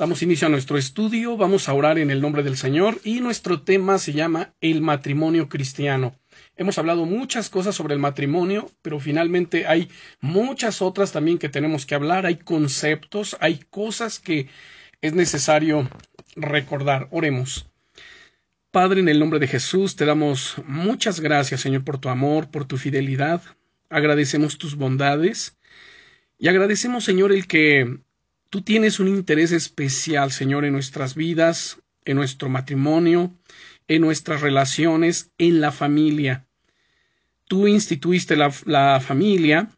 [0.00, 3.60] Damos inicio a nuestro estudio, vamos a orar en el nombre del Señor y nuestro
[3.60, 6.16] tema se llama el matrimonio cristiano.
[6.56, 11.84] Hemos hablado muchas cosas sobre el matrimonio, pero finalmente hay muchas otras también que tenemos
[11.84, 14.48] que hablar, hay conceptos, hay cosas que
[15.02, 15.88] es necesario
[16.34, 17.08] recordar.
[17.10, 17.66] Oremos.
[18.70, 22.64] Padre, en el nombre de Jesús, te damos muchas gracias, Señor, por tu amor, por
[22.66, 23.42] tu fidelidad.
[23.88, 25.58] Agradecemos tus bondades
[26.38, 27.98] y agradecemos, Señor, el que
[28.50, 33.32] tú tienes un interés especial, Señor, en nuestras vidas, en nuestro matrimonio,
[33.86, 36.46] en nuestras relaciones, en la familia.
[37.46, 39.70] Tú instituiste la, familia,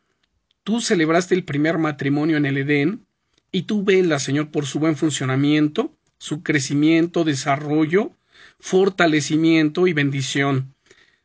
[0.64, 3.06] tú celebraste el primer matrimonio en el Edén,
[3.50, 8.12] y tú velas, Señor, por su buen funcionamiento, su crecimiento, desarrollo,
[8.58, 10.74] fortalecimiento y bendición.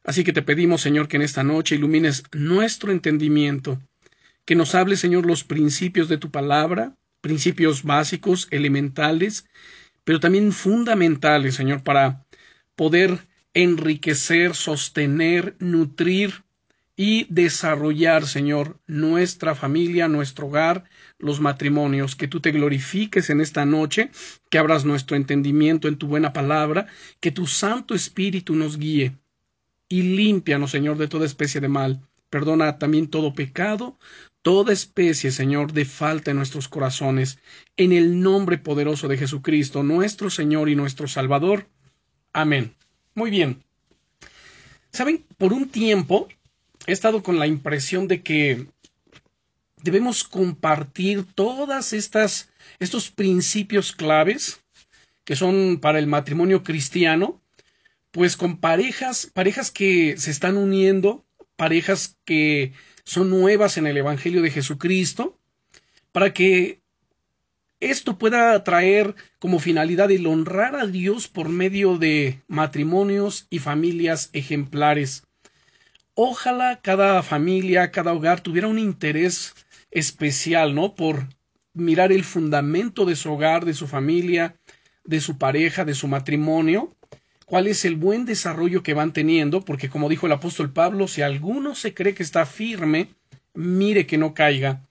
[0.04, 3.82] Así que te pedimos, Señor, que en esta noche ilumines nuestro entendimiento,
[4.44, 6.96] que nos hables, Señor, los principios de tu palabra,
[7.28, 9.46] principios básicos, elementales,
[10.06, 12.26] pero también fundamentales, Señor, para
[12.78, 16.46] poder enriquecer, sostener, nutrir
[16.96, 20.86] y desarrollar, Señor, nuestra familia, nuestro hogar,
[21.20, 24.10] los matrimonios, que tú te glorifiques en esta noche,
[24.50, 26.88] que abras nuestro entendimiento en tu buena palabra,
[27.20, 29.18] que tu Santo Espíritu nos guíe
[29.90, 32.02] y límpianos, Señor, de toda especie de mal.
[32.30, 34.00] Perdona también todo pecado,
[34.48, 37.38] toda especie, Señor, de falta en nuestros corazones,
[37.76, 41.68] en el nombre poderoso de Jesucristo, nuestro Señor y nuestro Salvador.
[42.32, 42.74] Amén.
[43.14, 43.62] Muy bien.
[44.94, 46.30] Saben, por un tiempo
[46.86, 48.68] he estado con la impresión de que
[49.84, 54.62] debemos compartir todas estas estos principios claves
[55.26, 57.42] que son para el matrimonio cristiano,
[58.12, 61.26] pues con parejas, parejas que se están uniendo,
[61.58, 62.72] parejas que
[63.08, 65.40] son nuevas en el evangelio de Jesucristo,
[66.12, 66.82] para que
[67.80, 74.30] esto pueda traer como finalidad el honrar a Dios por medio de matrimonios y familias
[74.34, 75.24] ejemplares.
[76.16, 79.54] Ojalá cada familia, cada hogar tuviera un interés
[79.90, 80.94] especial, ¿no?
[80.94, 81.30] Por
[81.74, 84.58] mirar el fundamento de su hogar, de su familia,
[85.06, 86.97] de su pareja, de su matrimonio,
[87.48, 91.22] cuál es el buen desarrollo que van teniendo, porque como dijo el apóstol Pablo, si
[91.22, 93.08] alguno se cree que está firme,
[93.54, 94.82] mire que no caiga.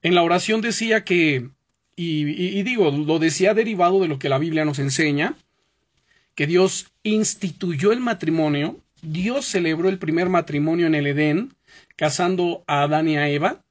[0.00, 1.50] En la oración decía que
[2.02, 5.36] y, digo, lo decía derivado de lo que la Biblia nos enseña,
[6.34, 11.54] que Dios instituyó el matrimonio, Dios celebró el primer matrimonio en el Edén,
[11.96, 13.62] casando a Adán y a Eva,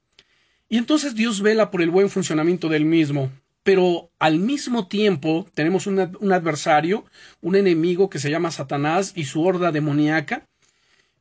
[0.68, 3.32] y entonces Dios vela por el buen funcionamiento del mismo.
[3.62, 5.98] Pero al mismo tiempo tenemos un,
[6.32, 7.04] adversario,
[7.40, 10.46] un enemigo que se llama Satanás y su horda demoníaca,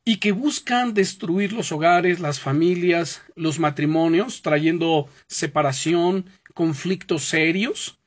[0.06, 8.00] y que buscan destruir los hogares, las familias, los matrimonios, trayendo separación, conflictos serios.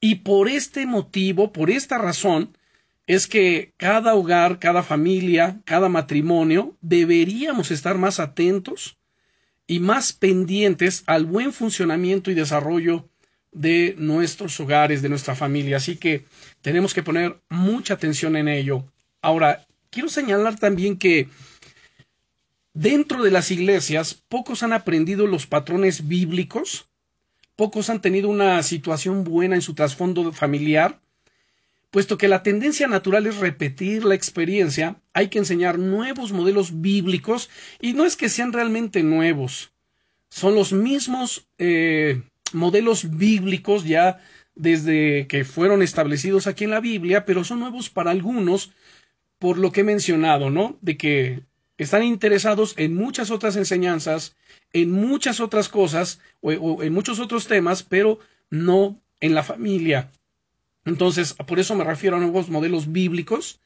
[0.00, 2.56] Y por este motivo, por esta razón,
[3.06, 8.98] es que cada hogar, cada familia, cada matrimonio deberíamos estar más atentos
[9.66, 13.08] y más pendientes al buen funcionamiento y desarrollo
[13.56, 15.78] de nuestros hogares, de nuestra familia.
[15.78, 16.24] Así que
[16.62, 18.84] tenemos que poner mucha atención en ello.
[19.22, 21.28] Ahora, quiero señalar también que
[22.74, 26.86] dentro de las iglesias pocos han aprendido los patrones bíblicos
[27.56, 31.00] Pocos han tenido una situación buena en su trasfondo familiar.
[31.90, 37.48] Puesto que la tendencia natural es repetir la experiencia, hay que enseñar nuevos modelos bíblicos
[37.80, 39.72] y no es que sean realmente nuevos,
[40.28, 42.22] son los mismos eh,
[42.52, 44.20] modelos bíblicos ya
[44.54, 48.72] desde que fueron establecidos aquí en la Biblia, pero son nuevos para algunos
[49.38, 50.78] por lo que he mencionado, ¿no?
[50.80, 51.42] De que
[51.76, 54.34] están interesados en muchas otras enseñanzas
[54.72, 58.18] en muchas otras cosas o, en muchos otros temas, pero
[58.50, 60.10] no en la familia.
[60.84, 63.60] Entonces, por eso me refiero a nuevos modelos bíblicos,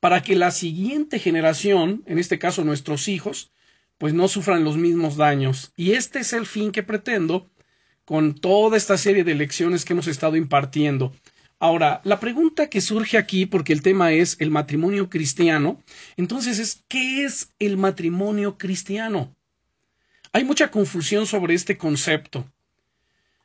[0.00, 3.52] para que la siguiente generación, en este caso nuestros hijos,
[3.98, 5.72] pues no sufran los mismos daños.
[5.76, 7.48] Y este es el fin que pretendo
[8.04, 11.12] con toda esta serie de lecciones que hemos estado impartiendo.
[11.58, 15.82] Ahora, la pregunta que surge aquí, porque el tema es el matrimonio cristiano,
[16.16, 19.34] entonces es, ¿qué es el matrimonio cristiano?
[20.32, 22.44] Hay mucha confusión sobre este concepto.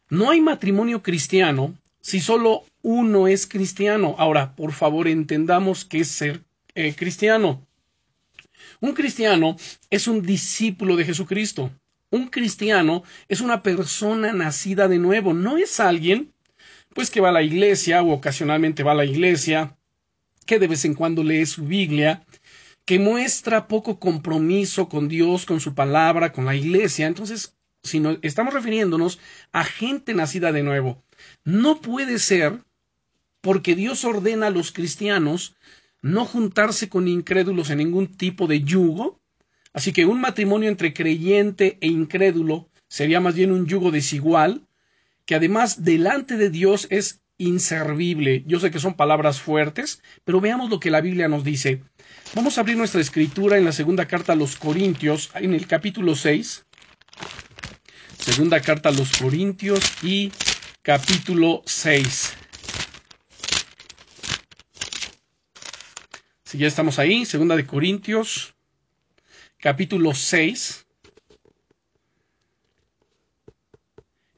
[0.10, 4.16] No hay matrimonio cristiano si solo uno es cristiano.
[4.18, 7.66] Ahora, por favor, entendamos qué es ser eh, cristiano.
[8.82, 9.56] Un cristiano
[9.90, 11.72] es un discípulo de Jesucristo.
[12.12, 16.34] Un cristiano es una persona nacida de nuevo, no es alguien
[16.94, 19.78] pues que va a la iglesia o ocasionalmente va a la iglesia,
[20.46, 22.26] que de vez en cuando lee su Biblia,
[22.86, 27.06] que muestra poco compromiso con Dios, con su palabra, con la iglesia.
[27.06, 29.20] Entonces, sino estamos refiriéndonos
[29.52, 31.04] a gente nacida de nuevo.
[31.44, 32.64] No puede ser
[33.42, 35.56] porque Dios ordena a los cristianos
[36.02, 39.20] no juntarse con incrédulos en ningún tipo de yugo,
[39.74, 44.68] así que un matrimonio entre creyente e incrédulo sería más bien un yugo desigual,
[45.26, 48.44] que además delante de Dios es inservible.
[48.46, 51.82] Yo sé que son palabras fuertes, pero veamos lo que la Biblia nos dice.
[52.36, 56.16] Vamos a abrir nuestra escritura en la segunda carta a los Corintios, en el capítulo
[56.16, 56.66] 6.
[58.20, 60.32] Segunda carta a los Corintios y
[60.82, 62.34] capítulo 6.
[66.44, 68.56] Si ya estamos ahí, segunda de Corintios,
[69.60, 70.86] capítulo 6.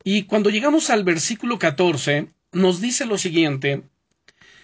[0.04, 3.84] Y cuando llegamos al versículo 14, nos dice lo siguiente,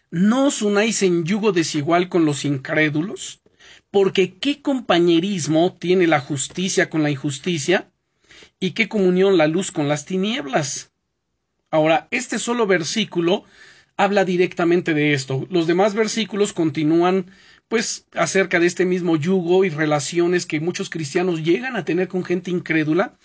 [0.10, 3.42] no os unáis en yugo desigual con los incrédulos,
[3.92, 7.92] porque qué compañerismo tiene la justicia con la injusticia,
[8.60, 10.92] y qué comunión la luz con las tinieblas.
[11.70, 13.44] Ahora, este solo versículo
[13.96, 15.48] habla directamente de esto.
[15.50, 17.32] Los demás versículos continúan
[17.68, 22.24] pues acerca de este mismo yugo y relaciones que muchos cristianos llegan a tener con
[22.24, 23.18] gente incrédula,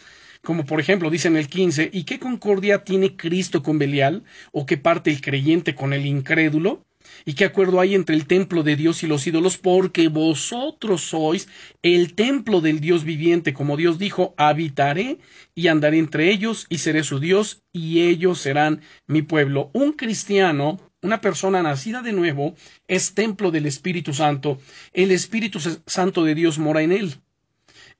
[0.42, 4.24] como por ejemplo dice en el 15, ¿y qué concordia tiene Cristo con Belial?
[4.50, 6.84] ¿O qué parte el creyente con el incrédulo?
[7.24, 9.58] ¿Y qué acuerdo hay entre el templo de Dios y los ídolos?
[9.58, 11.48] Porque vosotros sois
[11.82, 15.18] el templo del Dios viviente, como Dios dijo, habitaré
[15.54, 19.70] y andaré entre ellos y seré su Dios y ellos serán mi pueblo.
[19.72, 22.54] Un cristiano, una persona nacida de nuevo,
[22.88, 24.60] es templo del Espíritu Santo.
[24.92, 27.16] El Espíritu Santo de Dios mora en él.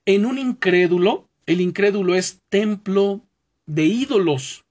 [0.05, 3.21] En un incrédulo, el incrédulo es templo
[3.65, 4.65] de ídolos.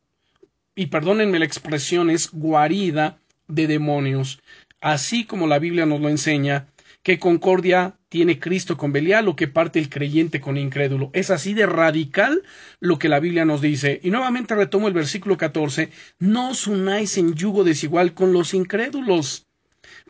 [0.74, 3.18] Y perdónenme la expresión, es guarida
[3.48, 4.40] de demonios.
[4.80, 6.68] Así como la Biblia nos lo enseña,
[7.02, 11.08] que concordia tiene Cristo con Belial o que parte el creyente con incrédulo.
[11.14, 12.42] Es así de radical
[12.78, 14.00] lo que la Biblia nos dice.
[14.02, 15.88] Y nuevamente retomo el versículo 14,
[16.18, 19.46] no os unáis en yugo desigual con los incrédulos.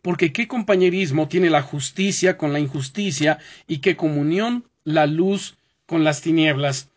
[0.02, 3.38] Porque qué compañerismo tiene la justicia con la injusticia
[3.68, 5.54] y qué comunión la luz
[5.86, 6.88] con las tinieblas.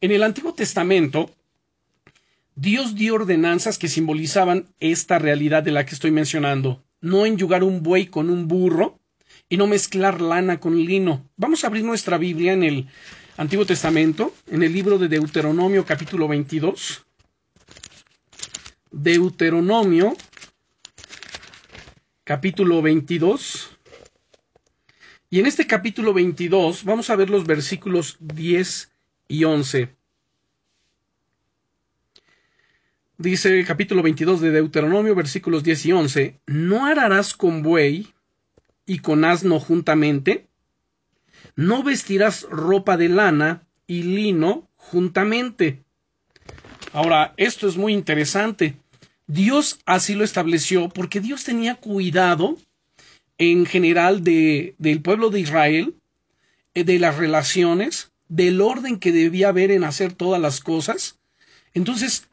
[0.00, 1.30] En el Antiguo Testamento,
[2.54, 6.82] Dios dio ordenanzas que simbolizaban esta realidad de la que estoy mencionando.
[7.02, 8.98] No enyugar un buey con un burro
[9.54, 11.30] y no mezclar lana con lino.
[11.36, 12.88] Vamos a abrir nuestra Biblia en el
[13.36, 17.06] Antiguo Testamento, en el libro de Deuteronomio capítulo 22.
[18.90, 20.16] Deuteronomio
[22.24, 23.70] capítulo 22.
[25.30, 28.90] Y en este capítulo 22 vamos a ver los versículos 10
[29.28, 29.94] y 11.
[33.18, 38.13] Dice el capítulo 22 de Deuteronomio, versículos 10 y 11, ¿no ararás con buey
[38.86, 40.46] y con asno juntamente?
[41.56, 45.82] ¿No vestirás ropa de lana y lino juntamente?
[46.92, 48.76] Ahora, esto es muy interesante.
[49.26, 52.56] Dios así lo estableció porque Dios tenía cuidado
[53.38, 55.96] en general de, del pueblo de Israel,
[56.74, 61.18] eh, de las relaciones, del orden que debía haber en hacer todas las cosas.
[61.72, 62.28] Entonces,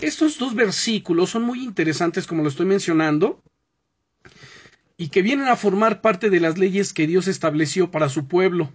[0.00, 3.42] estos dos versículos son muy interesantes, como lo estoy mencionando,
[4.96, 8.72] y que vienen a formar parte de las leyes que Dios estableció para su pueblo.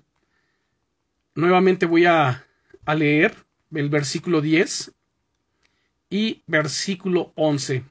[1.36, 2.46] Nuevamente voy a,
[2.86, 3.36] a leer
[3.74, 4.92] el versículo 10
[6.10, 7.84] y versículo 11.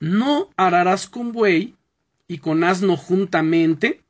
[0.00, 1.76] No ararás con buey
[2.26, 4.02] y con asno juntamente.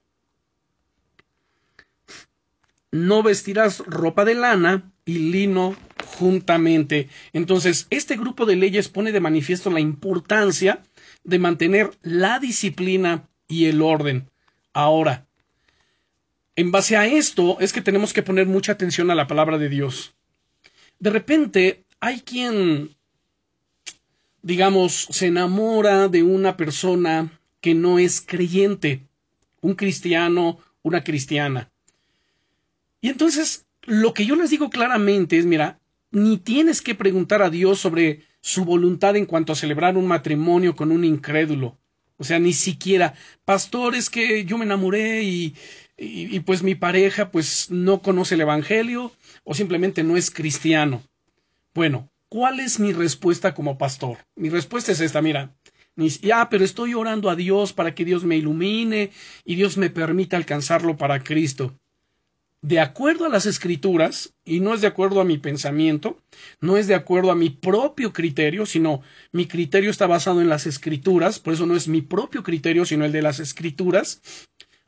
[2.91, 5.77] No vestirás ropa de lana y lino
[6.19, 7.09] juntamente.
[7.33, 10.83] Entonces, este grupo de leyes pone de manifiesto la importancia
[11.29, 14.31] de mantener la disciplina y el orden.
[14.73, 15.27] Ahora,
[16.57, 19.69] en base a esto es que tenemos que poner mucha atención a la palabra de
[19.69, 20.15] Dios.
[20.99, 22.97] De repente, hay quien,
[24.41, 29.03] digamos, se enamora de una persona que no es creyente,
[29.61, 31.71] un cristiano, una cristiana.
[33.03, 35.79] Y entonces, lo que yo les digo claramente es, mira,
[36.11, 40.77] ni tienes que preguntar a Dios sobre su voluntad en cuanto a celebrar un matrimonio
[40.77, 41.79] con un incrédulo.
[42.17, 43.15] O sea, ni siquiera,
[43.45, 45.55] pastor, es que yo me enamoré y,
[45.97, 49.13] y, pues mi pareja pues no conoce el Evangelio
[49.45, 51.03] o simplemente no es cristiano.
[51.75, 54.19] Bueno, ¿cuál es mi respuesta como pastor?
[54.35, 55.55] Mi respuesta es esta, mira,
[56.21, 59.11] ya, pero estoy orando a Dios para que Dios me ilumine
[59.45, 61.75] y Dios me permita alcanzarlo para Cristo.
[62.61, 66.19] De acuerdo a las escrituras, y no es de acuerdo a mi pensamiento,
[66.61, 70.67] no es de acuerdo a mi propio criterio, sino mi criterio está basado en las
[70.67, 74.21] escrituras, por eso no es mi propio criterio, sino el de las escrituras.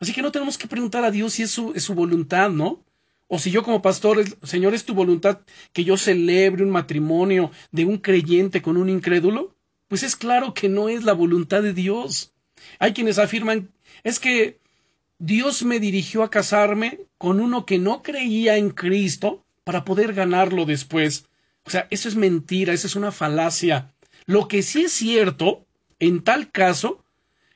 [0.00, 2.84] Así que no tenemos que preguntar a Dios si es su, es su voluntad, ¿no?
[3.28, 7.84] O si yo como pastor, Señor, es tu voluntad que yo celebre un matrimonio de
[7.84, 9.54] un creyente con un incrédulo,
[9.86, 12.32] pues es claro que no es la voluntad de Dios.
[12.80, 13.70] Hay quienes afirman,
[14.02, 14.58] es que
[15.22, 20.64] Dios me dirigió a casarme con uno que no creía en Cristo para poder ganarlo
[20.64, 21.26] después.
[21.64, 23.92] O sea, eso es mentira, eso es una falacia.
[24.24, 25.66] Lo que sí es cierto,
[25.98, 27.04] en tal caso,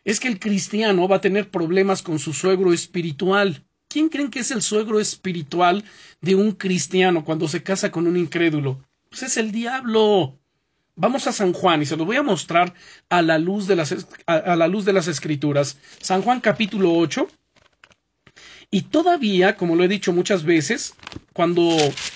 [0.04, 3.64] es que el cristiano va a tener problemas con su suegro espiritual.
[3.88, 5.84] ¿Quién creen que es el suegro espiritual
[6.20, 8.84] de un cristiano cuando se casa con un incrédulo?
[9.08, 10.38] Pues es el diablo.
[10.96, 12.74] Vamos a San Juan y se lo voy a mostrar
[13.08, 15.78] a la luz de las, a, la luz de las escrituras.
[16.02, 17.26] San Juan capítulo 8.
[18.74, 20.94] Y todavía, como lo he dicho muchas veces,
[21.32, 21.62] cuando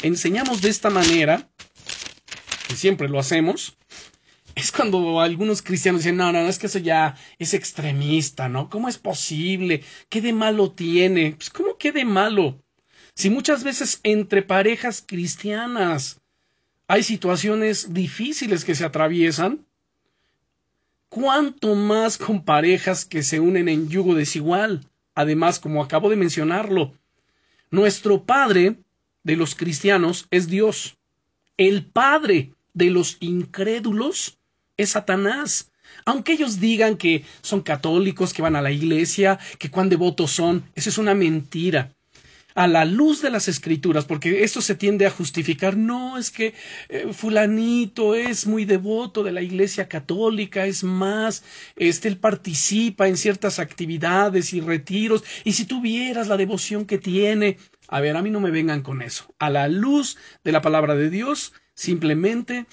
[0.02, 1.48] enseñamos de esta manera,
[2.66, 3.78] que siempre lo hacemos,
[4.56, 8.68] es cuando algunos cristianos dicen, no, no, no, es que eso ya es extremista, ¿no?
[8.70, 9.84] ¿Cómo es posible?
[10.08, 11.36] ¿Qué de malo tiene?
[11.36, 12.60] Pues, ¿cómo qué de malo?
[13.14, 16.20] Si muchas veces entre parejas cristianas
[16.88, 19.64] hay situaciones difíciles que se atraviesan,
[21.08, 24.88] ¿cuánto más con parejas que se unen en yugo desigual?
[25.18, 26.94] Además, como acabo de mencionarlo,
[27.72, 28.76] nuestro Padre
[29.24, 30.96] de los cristianos es Dios.
[31.56, 34.38] El Padre de los incrédulos
[34.76, 35.72] es Satanás.
[36.04, 40.62] Aunque ellos digan que son católicos, que van a la iglesia, que cuán devotos son,
[40.76, 41.96] eso es una mentira.
[42.58, 46.54] A la luz de las escrituras, porque esto se tiende a justificar, no es que
[46.88, 51.44] eh, fulanito es muy devoto de la iglesia católica, es más,
[51.76, 57.58] este, él participa en ciertas actividades y retiros, y si tuvieras la devoción que tiene,
[57.86, 59.32] a ver, a mí no me vengan con eso.
[59.38, 62.66] A la luz de la palabra de Dios, simplemente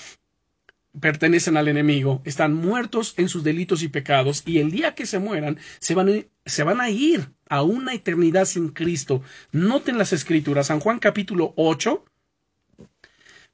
[0.99, 5.19] pertenecen al enemigo, están muertos en sus delitos y pecados, y el día que se
[5.19, 6.11] mueran, se van, a,
[6.45, 9.21] se van a ir a una eternidad sin Cristo.
[9.51, 12.05] Noten las escrituras, San Juan capítulo 8,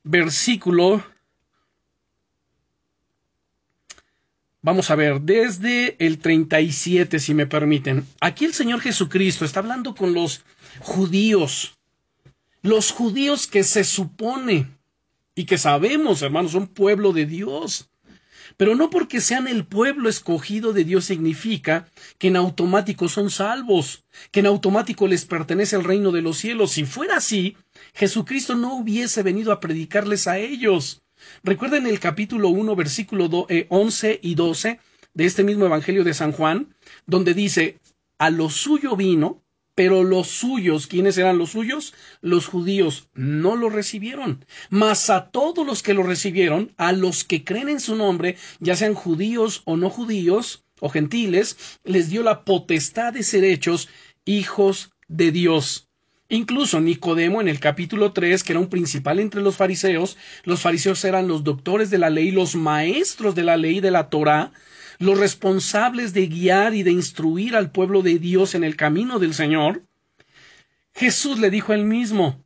[0.04, 1.04] versículo...
[4.64, 8.06] Vamos a ver, desde el 37, si me permiten.
[8.20, 10.46] Aquí el Señor Jesucristo está hablando con los
[10.82, 11.80] judíos,
[12.62, 14.68] los judíos que se supone
[15.36, 17.90] y que sabemos, hermanos, son pueblo de Dios.
[18.58, 24.04] Pero no porque sean el pueblo escogido de Dios significa que en automático son salvos,
[24.32, 26.72] que en automático les pertenece el reino de los cielos.
[26.72, 27.56] Si fuera así,
[27.94, 31.02] Jesucristo no hubiese venido a predicarles a ellos.
[31.44, 33.30] Recuerden el capítulo 1, versículo
[33.70, 34.80] 11 eh, y 12
[35.14, 37.80] de este mismo Evangelio de San Juan, donde dice,
[38.18, 39.41] a lo suyo vino,
[39.76, 41.94] pero los suyos, ¿quiénes eran los suyos?
[42.22, 44.46] Los judíos no lo recibieron.
[44.70, 48.76] Mas a todos los que lo recibieron, a los que creen en su nombre, ya
[48.76, 53.88] sean judíos o no judíos, o gentiles, les dio la potestad de ser hechos
[54.26, 55.88] hijos de Dios.
[56.28, 61.04] Incluso Nicodemo en el capítulo 3, que era un principal entre los fariseos, los fariseos
[61.04, 64.54] eran los doctores de la ley, los maestros de la ley de la Torá,
[65.02, 69.34] los responsables de guiar y de instruir al pueblo de Dios en el camino del
[69.34, 69.84] Señor,
[70.94, 72.44] Jesús le dijo él mismo,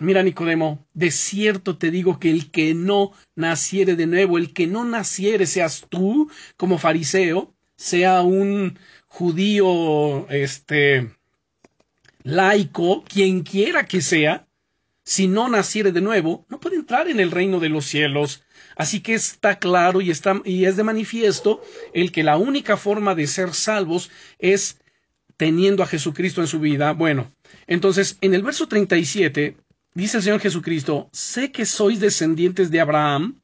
[0.00, 4.66] Mira, Nicodemo, de cierto te digo que el que no naciere de nuevo, el que
[4.66, 11.10] no naciere, seas tú como fariseo, sea un judío, este,
[12.22, 14.48] laico, quien quiera que sea,
[15.04, 18.44] si no naciere de nuevo, no puede entrar en el reino de los cielos.
[18.76, 21.62] Así que está claro y, está, y es de manifiesto
[21.92, 24.78] el que la única forma de ser salvos es
[25.36, 26.92] teniendo a Jesucristo en su vida.
[26.92, 27.32] Bueno,
[27.66, 29.56] entonces en el verso 37
[29.94, 33.40] dice el Señor Jesucristo, sé que sois descendientes de Abraham,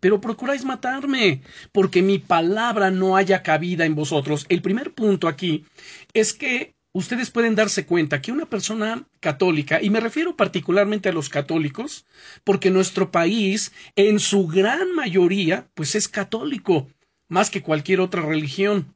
[0.00, 4.46] pero procuráis matarme, porque mi palabra no haya cabida en vosotros.
[4.48, 5.64] El primer punto aquí
[6.12, 11.12] es que ustedes pueden darse cuenta que una persona católica, y me refiero particularmente a
[11.12, 12.04] los católicos,
[12.44, 16.88] porque nuestro país, en su gran mayoría, pues es católico,
[17.28, 18.94] más que cualquier otra religión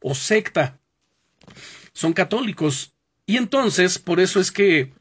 [0.00, 0.78] o secta.
[1.92, 2.94] Son católicos.
[3.26, 4.92] Y entonces, por eso es que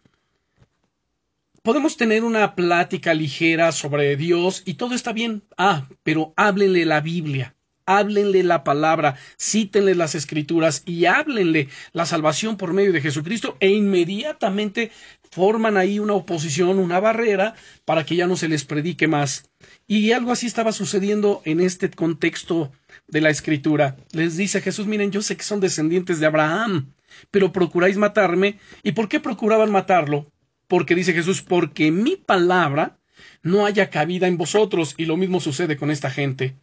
[1.62, 5.43] podemos tener una plática ligera sobre Dios y todo está bien.
[5.57, 7.56] Ah, pero háblenle la Biblia
[7.88, 13.70] háblenle la palabra, cítenle las escrituras y háblenle la salvación por medio de Jesucristo e
[13.70, 14.91] inmediatamente
[15.32, 19.50] forman ahí una oposición, una barrera para que ya no se les predique más.
[19.88, 22.72] Y algo así estaba sucediendo en este contexto
[23.08, 23.96] de la escritura.
[24.12, 26.94] Les dice Jesús, miren, yo sé que son descendientes de Abraham,
[27.32, 28.60] pero procuráis matarme.
[28.84, 30.32] ¿Y por qué procuraban matarlo?
[30.67, 33.00] Porque dice Jesús, porque mi palabra
[33.41, 34.94] no haya cabida en vosotros.
[34.98, 36.56] Y lo mismo sucede con esta gente.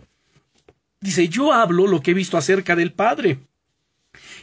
[1.04, 3.40] Dice, yo hablo lo que he visto acerca del Padre.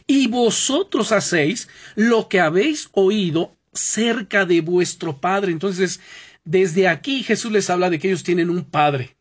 [0.06, 5.50] Y vosotros hacéis lo que habéis oído cerca de vuestro Padre.
[5.50, 5.98] Entonces,
[6.44, 9.16] desde aquí Jesús les habla de que ellos tienen un Padre.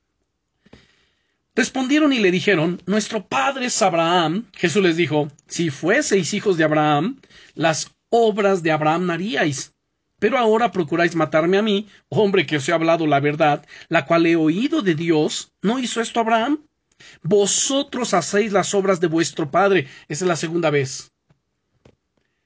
[1.56, 4.46] Respondieron y le dijeron, Nuestro Padre es Abraham.
[4.54, 7.20] Jesús les dijo, Si fueseis hijos de Abraham,
[7.56, 9.74] las obras de Abraham haríais.
[10.20, 14.28] Pero ahora procuráis matarme a mí, hombre que os he hablado la verdad, la cual
[14.28, 15.52] he oído de Dios.
[15.64, 16.60] ¿No hizo esto Abraham?
[17.24, 19.88] Vosotros hacéis las obras de vuestro Padre.
[20.08, 21.12] Esa es la segunda vez.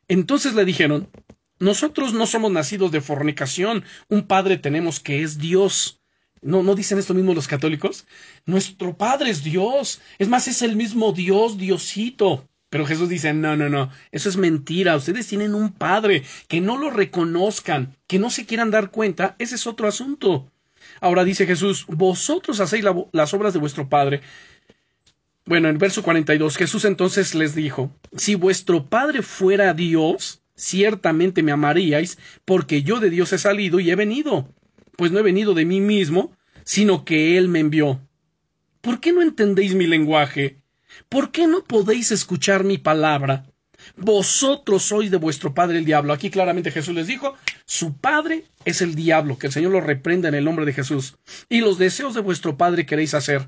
[0.07, 1.09] Entonces le dijeron,
[1.59, 6.01] nosotros no somos nacidos de fornicación, un Padre tenemos que es Dios.
[6.41, 8.05] ¿No, ¿No dicen esto mismo los católicos?
[8.45, 10.01] Nuestro Padre es Dios.
[10.19, 12.47] Es más, es el mismo Dios, Diosito.
[12.69, 14.95] Pero Jesús dice, no, no, no, eso es mentira.
[14.95, 16.23] Ustedes tienen un Padre.
[16.47, 20.51] Que no lo reconozcan, que no se quieran dar cuenta, ese es otro asunto.
[21.01, 24.21] Ahora dice Jesús, vosotros hacéis las obras de vuestro Padre.
[25.45, 31.51] Bueno, en verso 42, Jesús entonces les dijo, si vuestro Padre fuera Dios, ciertamente me
[31.51, 34.49] amaríais, porque yo de Dios he salido y he venido,
[34.97, 38.01] pues no he venido de mí mismo, sino que Él me envió.
[38.81, 40.61] ¿Por qué no entendéis mi lenguaje?
[41.09, 43.45] ¿Por qué no podéis escuchar mi palabra?
[43.97, 46.13] Vosotros sois de vuestro padre el diablo.
[46.13, 50.29] Aquí claramente Jesús les dijo, su padre es el diablo, que el Señor lo reprenda
[50.29, 51.17] en el nombre de Jesús.
[51.49, 53.47] Y los deseos de vuestro padre queréis hacer.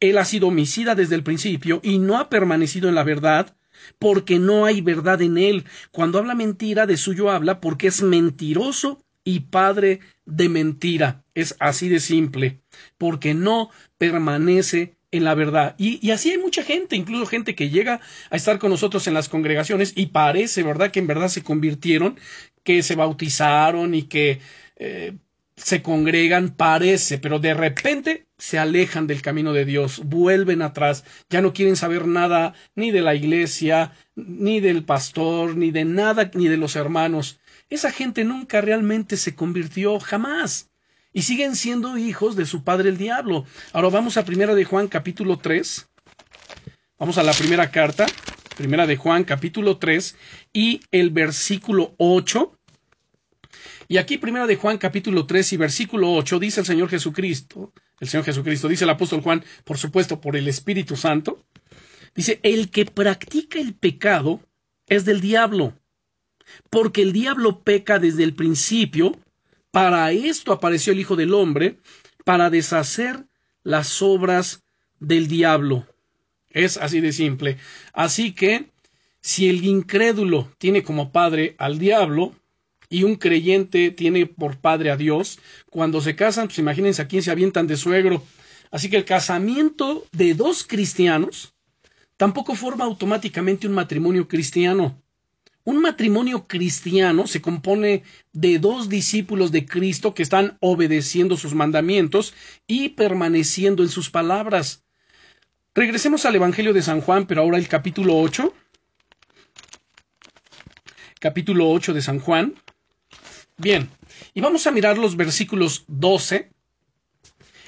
[0.00, 3.56] Él ha sido homicida desde el principio y no ha permanecido en la verdad,
[3.98, 5.64] porque no hay verdad en él.
[5.90, 11.24] Cuando habla mentira, de suyo habla, porque es mentiroso y padre de mentira.
[11.34, 12.60] Es así de simple,
[12.98, 15.74] porque no permanece en la verdad.
[15.78, 19.28] Y, así hay mucha gente, incluso gente que llega a estar con nosotros en las
[19.28, 22.18] congregaciones y parece, ¿verdad?, que en verdad se convirtieron,
[22.64, 24.40] que se bautizaron y que
[24.76, 25.14] eh,
[25.56, 31.40] se congregan, parece, pero de repente se alejan del camino de Dios, vuelven atrás, ya
[31.40, 36.48] no quieren saber nada ni de la iglesia, ni del pastor, ni de nada, ni
[36.48, 37.38] de los hermanos.
[37.70, 40.70] Esa gente nunca realmente se convirtió, jamás
[41.16, 43.46] y siguen siendo hijos de su padre el diablo.
[43.72, 45.88] Ahora vamos a Primera de Juan capítulo 3.
[46.98, 48.04] Vamos a la primera carta,
[48.54, 50.14] Primera de Juan capítulo 3
[50.52, 52.58] y el versículo 8.
[53.88, 58.08] Y aquí Primera de Juan capítulo 3 y versículo 8 dice el Señor Jesucristo, el
[58.08, 61.42] Señor Jesucristo, dice el apóstol Juan, por supuesto por el Espíritu Santo,
[62.14, 64.42] dice, el que practica el pecado
[64.86, 65.72] es del diablo,
[66.68, 69.18] porque el diablo peca desde el principio,
[69.76, 71.76] para esto apareció el Hijo del Hombre,
[72.24, 73.26] para deshacer
[73.62, 74.64] las obras
[75.00, 75.86] del diablo.
[76.48, 77.58] Es así de simple.
[77.92, 78.70] Así que,
[79.20, 82.34] si el incrédulo tiene como padre al diablo,
[82.88, 87.22] y un creyente tiene por padre a Dios, cuando se casan, pues imagínense a quién
[87.22, 88.22] se avientan de suegro.
[88.70, 91.52] Así que el casamiento de dos cristianos
[92.16, 95.02] tampoco forma automáticamente un matrimonio cristiano.
[95.66, 102.34] Un matrimonio cristiano se compone de dos discípulos de Cristo que están obedeciendo sus mandamientos
[102.68, 104.84] y permaneciendo en sus palabras.
[105.74, 108.54] Regresemos al Evangelio de San Juan, pero ahora el capítulo 8.
[111.18, 112.54] Capítulo 8 de San Juan.
[113.56, 113.90] Bien,
[114.34, 116.48] y vamos a mirar los versículos 12.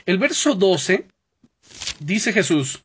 [0.06, 1.08] El verso 12
[1.98, 2.84] dice Jesús.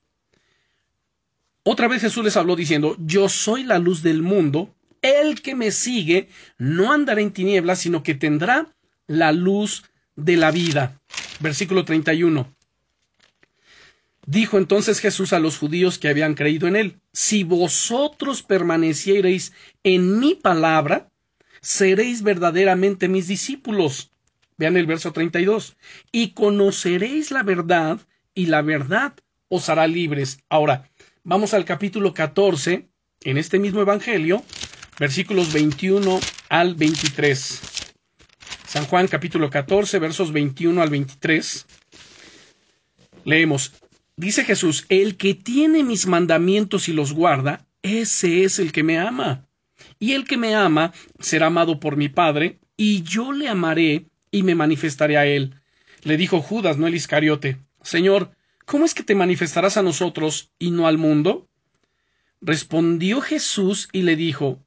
[1.62, 4.73] Otra vez Jesús les habló diciendo, Yo soy la luz del mundo.
[5.04, 8.74] El que me sigue no andará en tinieblas, sino que tendrá
[9.06, 9.84] la luz
[10.16, 11.00] de la vida.
[11.40, 12.52] Versículo 31.
[14.26, 19.52] Dijo entonces Jesús a los judíos que habían creído en él, Si vosotros permaneciereis
[19.84, 21.12] en mi palabra,
[21.62, 24.12] seréis verdaderamente mis discípulos.
[24.58, 25.76] Vean el verso 32.
[26.14, 28.00] Y conoceréis la verdad,
[28.34, 29.14] y la verdad
[29.50, 30.40] os hará libres.
[30.48, 30.90] Ahora,
[31.24, 32.88] vamos al capítulo 14,
[33.26, 34.44] en este mismo Evangelio,
[35.00, 37.62] versículos 21 al 23.
[38.68, 41.66] San Juan capítulo 14, versos 21 al 23.
[43.26, 43.74] Leemos,
[44.16, 49.00] dice Jesús, el que tiene mis mandamientos y los guarda, ese es el que me
[49.00, 49.48] ama.
[50.00, 54.44] Y el que me ama será amado por mi Padre, y yo le amaré y
[54.44, 55.56] me manifestaré a él.
[56.04, 58.32] Le dijo Judas, no el Iscariote, Señor,
[58.66, 61.48] ¿cómo es que te manifestarás a nosotros y no al mundo?
[62.42, 64.60] Respondió Jesús y le dijo,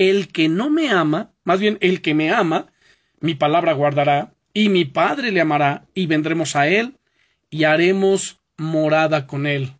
[0.00, 2.72] el que no me ama, más bien el que me ama,
[3.20, 6.96] mi palabra guardará, y mi Padre le amará, y vendremos a él,
[7.50, 9.74] y haremos morada con él.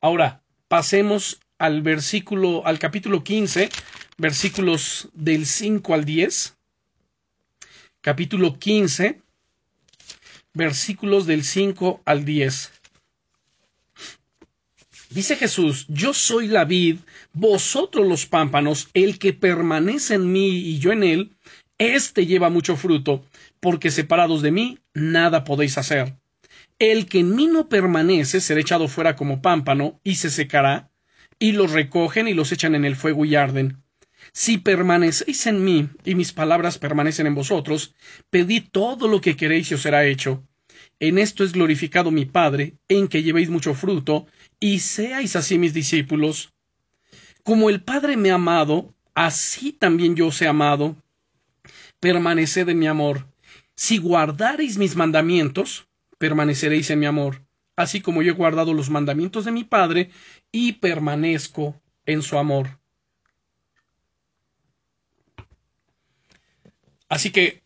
[0.00, 3.70] Ahora, pasemos al versículo, al capítulo 15,
[4.18, 6.56] versículos del 5 al 10.
[8.02, 9.20] Capítulo 15,
[10.52, 12.70] versículos del 5 al 10.
[15.10, 16.98] Dice Jesús, yo soy la vid,
[17.34, 21.36] vosotros los pámpanos, el que permanece en mí y yo en él,
[21.78, 23.24] éste lleva mucho fruto,
[23.60, 26.16] porque separados de mí nada podéis hacer.
[26.78, 30.90] El que en mí no permanece será echado fuera como pámpano y se secará,
[31.38, 33.82] y los recogen y los echan en el fuego y arden.
[34.32, 37.94] Si permanecéis en mí y mis palabras permanecen en vosotros,
[38.30, 40.42] pedid todo lo que queréis y os será hecho.
[41.00, 44.26] En esto es glorificado mi Padre, en que llevéis mucho fruto,
[44.60, 46.53] y seáis así mis discípulos.
[47.44, 50.96] Como el Padre me ha amado, así también yo os he amado.
[52.00, 53.26] Permaneced en mi amor.
[53.76, 57.42] Si guardareis mis mandamientos, permaneceréis en mi amor,
[57.76, 60.10] así como yo he guardado los mandamientos de mi Padre
[60.52, 62.78] y permanezco en su amor.
[67.10, 67.62] Así que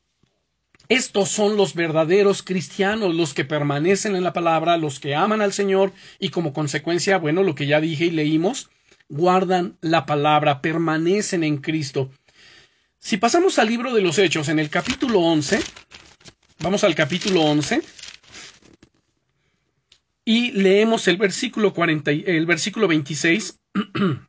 [0.88, 5.53] estos son los verdaderos cristianos, los que permanecen en la palabra, los que aman al
[5.53, 8.71] Señor y como consecuencia, bueno, lo que ya dije y leímos,
[9.09, 12.11] guardan la palabra, permanecen en Cristo.
[12.99, 15.61] Si pasamos al libro de los Hechos, en el capítulo 11,
[16.61, 17.83] vamos al capítulo 11
[20.25, 23.61] y leemos el versículo 40, el versículo 26.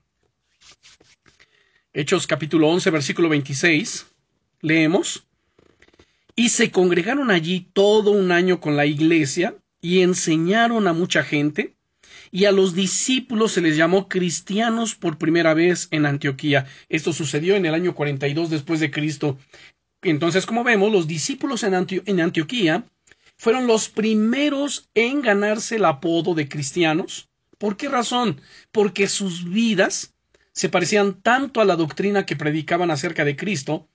[1.93, 4.07] Hechos capítulo 11, versículo 26.
[4.61, 5.27] Leemos.
[6.37, 11.75] Y se congregaron allí todo un año con la iglesia y enseñaron a mucha gente,
[12.31, 16.65] y a los discípulos se les llamó cristianos por primera vez en Antioquía.
[16.89, 19.37] Esto sucedió en el año 42 después de Cristo.
[20.01, 22.85] Entonces, como vemos, los discípulos en, en Antioquía
[23.37, 27.29] fueron los primeros en ganarse el apodo de cristianos.
[27.57, 28.41] ¿Por qué razón?
[28.71, 30.13] Porque sus vidas
[30.51, 33.87] se parecían tanto a la doctrina que predicaban acerca de Cristo,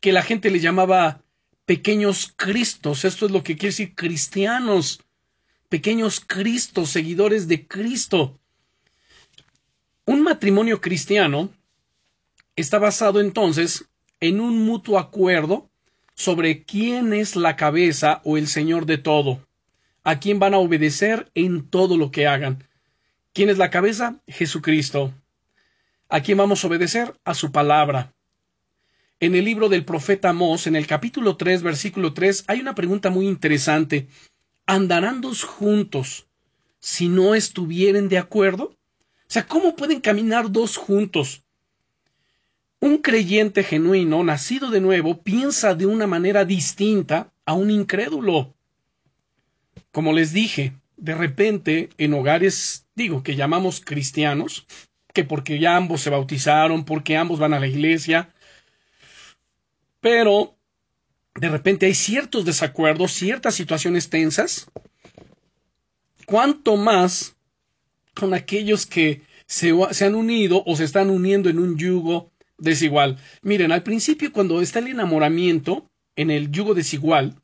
[0.00, 1.22] que la gente le llamaba
[1.66, 3.04] pequeños cristos.
[3.04, 5.00] Esto es lo que quiere decir cristianos,
[5.68, 8.38] pequeños cristos, seguidores de Cristo.
[10.06, 11.50] Un matrimonio cristiano
[12.56, 13.86] está basado entonces
[14.20, 15.70] en un mutuo acuerdo
[16.14, 19.46] sobre quién es la cabeza o el Señor de todo,
[20.04, 22.68] a quién van a obedecer en todo lo que hagan.
[23.32, 24.20] ¿Quién es la cabeza?
[24.28, 25.12] Jesucristo.
[26.08, 27.14] ¿A quién vamos a obedecer?
[27.24, 28.14] A su palabra.
[29.18, 33.10] En el libro del profeta Amós, en el capítulo 3, versículo 3, hay una pregunta
[33.10, 34.06] muy interesante.
[34.66, 36.26] ¿Andarán dos juntos
[36.80, 38.64] si no estuvieren de acuerdo?
[38.64, 41.42] O sea, ¿cómo pueden caminar dos juntos?
[42.80, 48.54] Un creyente genuino, nacido de nuevo, piensa de una manera distinta a un incrédulo.
[49.92, 54.66] Como les dije, de repente en hogares, digo, que llamamos cristianos,
[55.12, 58.34] que porque ya ambos se bautizaron, porque ambos van a la iglesia,
[60.00, 60.53] pero
[61.34, 64.66] de repente hay ciertos desacuerdos, ciertas situaciones tensas,
[66.26, 67.36] cuanto más
[68.14, 69.72] con aquellos que se,
[70.04, 73.18] han unido o se están uniendo en un yugo desigual.
[73.42, 77.34] Miren, al principio cuando está el enamoramiento en el yugo desigual,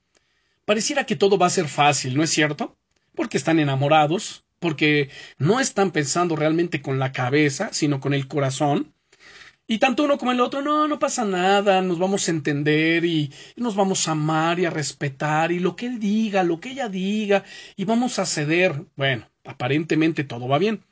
[0.65, 2.77] pareciera que todo va a ser fácil, ¿no es cierto?
[3.15, 8.95] Porque están enamorados, porque no están pensando realmente con la cabeza, sino con el corazón,
[9.71, 13.33] y tanto uno como el otro, no, no pasa nada, nos vamos a entender y,
[13.55, 16.89] nos vamos a amar y a respetar y lo que él diga, lo que ella
[16.89, 17.45] diga,
[17.77, 18.83] y vamos a ceder.
[18.97, 20.83] Bueno, aparentemente todo va bien.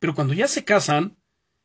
[0.00, 1.16] Pero cuando ya se casan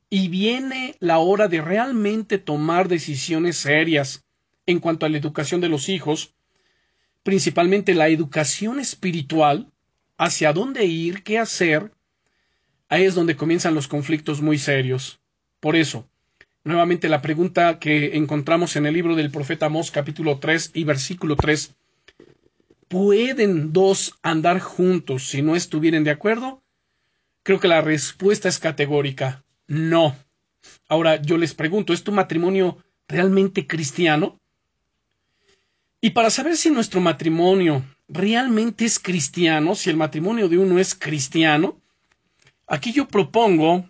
[0.08, 4.24] y viene la hora de realmente tomar decisiones serias
[4.68, 6.36] en cuanto a la educación de los hijos,
[7.24, 9.72] principalmente la educación espiritual,
[10.16, 11.92] hacia dónde ir, qué hacer,
[12.88, 15.20] ahí es donde comienzan los conflictos muy serios.
[15.60, 16.08] Por eso,
[16.64, 21.36] Nuevamente la pregunta que encontramos en el libro del profeta Amós capítulo 3 y versículo
[21.36, 21.74] 3.
[22.88, 26.62] ¿Pueden dos andar juntos si no estuvieran de acuerdo?
[27.42, 29.44] Creo que la respuesta es categórica.
[29.66, 30.16] No.
[30.88, 34.40] Ahora yo les pregunto, ¿es tu matrimonio realmente cristiano?
[36.00, 40.94] Y para saber si nuestro matrimonio realmente es cristiano, si el matrimonio de uno es
[40.94, 41.82] cristiano,
[42.68, 43.90] aquí yo propongo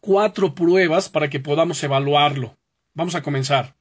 [0.00, 2.56] cuatro pruebas para que podamos evaluarlo.
[2.94, 3.74] Vamos a comenzar.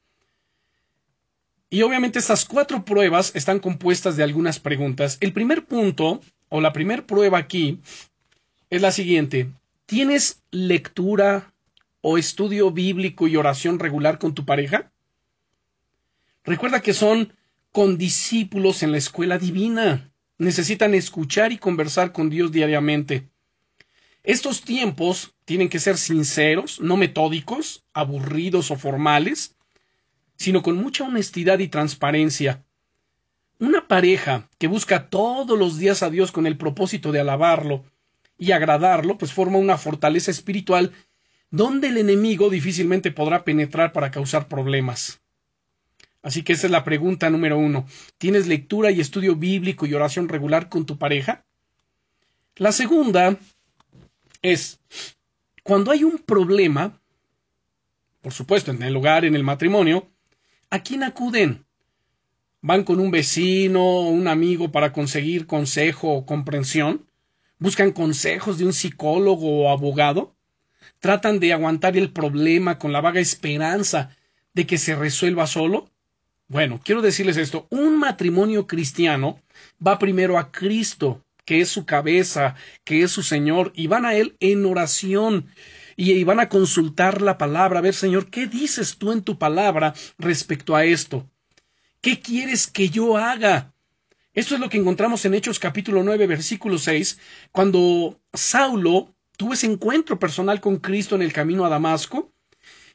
[1.69, 5.17] Y obviamente estas cuatro pruebas están compuestas de algunas preguntas.
[5.19, 7.79] El primer punto, o la primera prueba aquí,
[8.69, 9.49] es la siguiente.
[9.85, 11.53] ¿Tienes lectura
[12.01, 14.91] o estudio bíblico y oración regular con tu pareja?
[16.43, 17.33] Recuerda que son
[17.71, 20.11] condiscípulos en la escuela divina.
[20.37, 23.27] Necesitan escuchar y conversar con Dios diariamente.
[24.25, 29.55] Estos tiempos tienen que ser sinceros, no metódicos, aburridos o formales,
[30.35, 32.65] sino con mucha honestidad y transparencia.
[33.59, 37.85] Una pareja que busca todos los días a Dios con el propósito de alabarlo
[38.39, 40.91] y agradarlo, pues forma una fortaleza espiritual
[41.51, 45.21] donde el enemigo difícilmente podrá penetrar para causar problemas.
[46.23, 47.85] Así que esa es la pregunta número uno.
[48.17, 51.45] ¿Tienes lectura y estudio bíblico y oración regular con tu pareja?
[52.55, 53.37] La segunda
[54.51, 54.79] es,
[55.63, 57.01] cuando hay un problema,
[58.21, 60.07] por supuesto, en el hogar, en el matrimonio,
[60.69, 61.65] ¿a quién acuden?
[62.61, 67.07] ¿Van con un vecino o un amigo para conseguir consejo o comprensión?
[67.57, 70.35] ¿Buscan consejos de un psicólogo o abogado?
[70.99, 74.15] ¿Tratan de aguantar el problema con la vaga esperanza
[74.53, 75.89] de que se resuelva solo?
[76.47, 79.39] Bueno, quiero decirles esto, un matrimonio cristiano
[79.85, 84.15] va primero a Cristo, que es su cabeza, que es su Señor, y van a
[84.15, 85.47] Él en oración.
[85.95, 89.93] Y, van a consultar la palabra, a ver, Señor, ¿qué dices tú en tu palabra
[90.17, 91.29] respecto a esto?
[92.01, 93.73] ¿Qué quieres que yo haga?
[94.33, 97.17] Esto es lo que encontramos en Hechos capítulo 9, versículo 6,
[97.53, 102.33] cuando Saulo tuvo ese encuentro personal con Cristo en el camino a Damasco,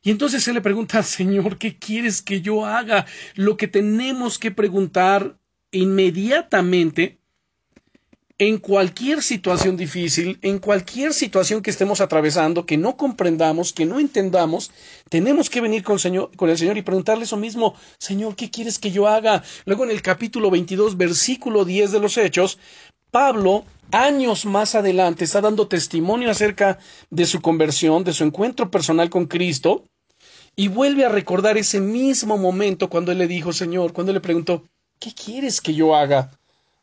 [0.02, 3.06] y entonces él le pregunta, Señor, ¿qué quieres que yo haga?
[3.34, 5.38] Lo que tenemos que preguntar
[5.70, 7.19] inmediatamente
[8.40, 14.00] en cualquier situación difícil, en cualquier situación que estemos atravesando, que no comprendamos, que no
[14.00, 14.70] entendamos,
[15.10, 19.06] tenemos que venir con el, Señor, y preguntarle eso mismo, Señor, ¿qué quieres que yo
[19.06, 19.44] haga?
[19.66, 22.58] Luego en el capítulo 22, versículo 10 de los Hechos,
[23.10, 26.78] Pablo, años más adelante, está dando testimonio acerca
[27.10, 29.84] de su conversión, de su encuentro personal con Cristo,
[30.56, 34.22] y vuelve a recordar ese mismo momento cuando él le dijo, Señor, cuando él le
[34.22, 34.64] preguntó,
[34.98, 36.30] ¿qué quieres que yo haga?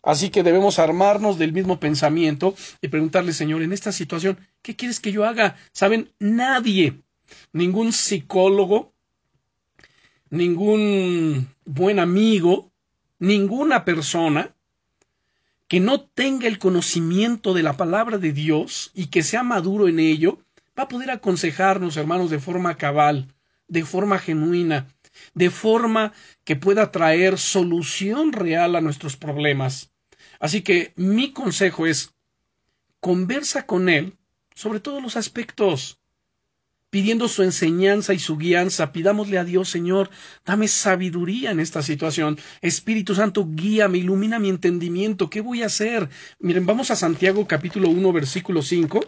[0.03, 4.99] Así que debemos armarnos del mismo pensamiento y preguntarle, Señor, en esta situación, ¿qué quieres
[4.99, 5.57] que yo haga?
[5.73, 7.01] Saben, nadie,
[7.51, 8.93] ningún psicólogo,
[10.29, 12.71] ningún buen amigo,
[13.19, 14.53] ninguna persona
[15.67, 19.99] que no tenga el conocimiento de la palabra de Dios y que sea maduro en
[19.99, 20.39] ello,
[20.77, 23.33] va a poder aconsejarnos, hermanos, de forma cabal,
[23.67, 24.87] de forma genuina,
[25.33, 29.91] de forma que pueda traer solución real a nuestros problemas.
[30.39, 32.13] Así que mi consejo es
[32.99, 34.17] conversa con él
[34.55, 35.99] sobre todos los aspectos,
[36.89, 38.91] pidiendo su enseñanza y su guianza.
[38.91, 40.09] Pidámosle a Dios, Señor,
[40.45, 42.39] dame sabiduría en esta situación.
[42.61, 45.29] Espíritu Santo, guíame, ilumina mi entendimiento.
[45.29, 46.09] ¿Qué voy a hacer?
[46.39, 49.01] Miren, vamos a Santiago capítulo 1, versículo 5.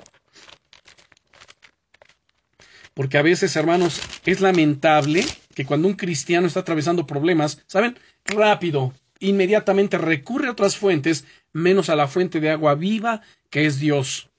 [2.94, 5.26] Porque a veces, hermanos, es lamentable
[5.60, 7.98] que cuando un cristiano está atravesando problemas, ¿saben?
[8.24, 13.78] Rápido, inmediatamente recurre a otras fuentes, menos a la fuente de agua viva que es
[13.78, 14.30] Dios.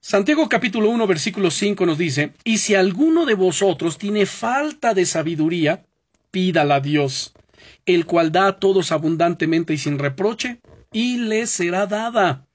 [0.00, 5.04] Santiago capítulo 1 versículo 5 nos dice, y si alguno de vosotros tiene falta de
[5.04, 5.84] sabiduría,
[6.30, 7.34] pídala a Dios,
[7.84, 10.60] el cual da a todos abundantemente y sin reproche,
[10.94, 12.46] y le será dada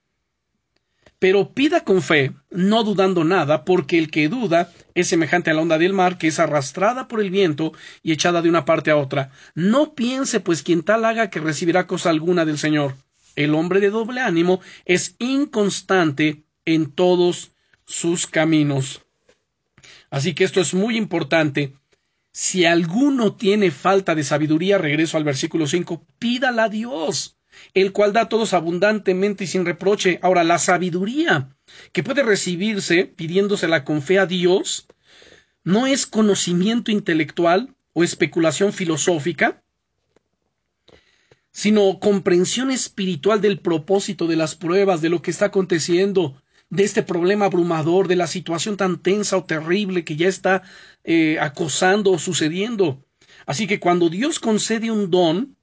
[1.18, 5.62] pero pida con fe, no dudando nada, porque el que duda es semejante a la
[5.62, 8.96] onda del mar que es arrastrada por el viento y echada de una parte a
[8.96, 9.30] otra.
[9.54, 12.94] No piense, pues, quien tal haga que recibirá cosa alguna del Señor.
[13.34, 17.52] El hombre de doble ánimo es inconstante en todos
[17.84, 19.02] sus caminos.
[20.10, 21.74] Así que esto es muy importante.
[22.32, 27.37] Si alguno tiene falta de sabiduría, regreso al versículo 5, pídala a Dios
[27.74, 30.18] el cual da a todos abundantemente y sin reproche.
[30.22, 31.56] Ahora, la sabiduría
[31.92, 34.86] que puede recibirse pidiéndosela con fe a Dios
[35.64, 39.62] no es conocimiento intelectual o especulación filosófica,
[41.50, 46.40] sino comprensión espiritual del propósito de las pruebas, de lo que está aconteciendo,
[46.70, 50.62] de este problema abrumador, de la situación tan tensa o terrible que ya está
[51.04, 53.04] eh, acosando o sucediendo.
[53.44, 55.57] Así que cuando Dios concede un don,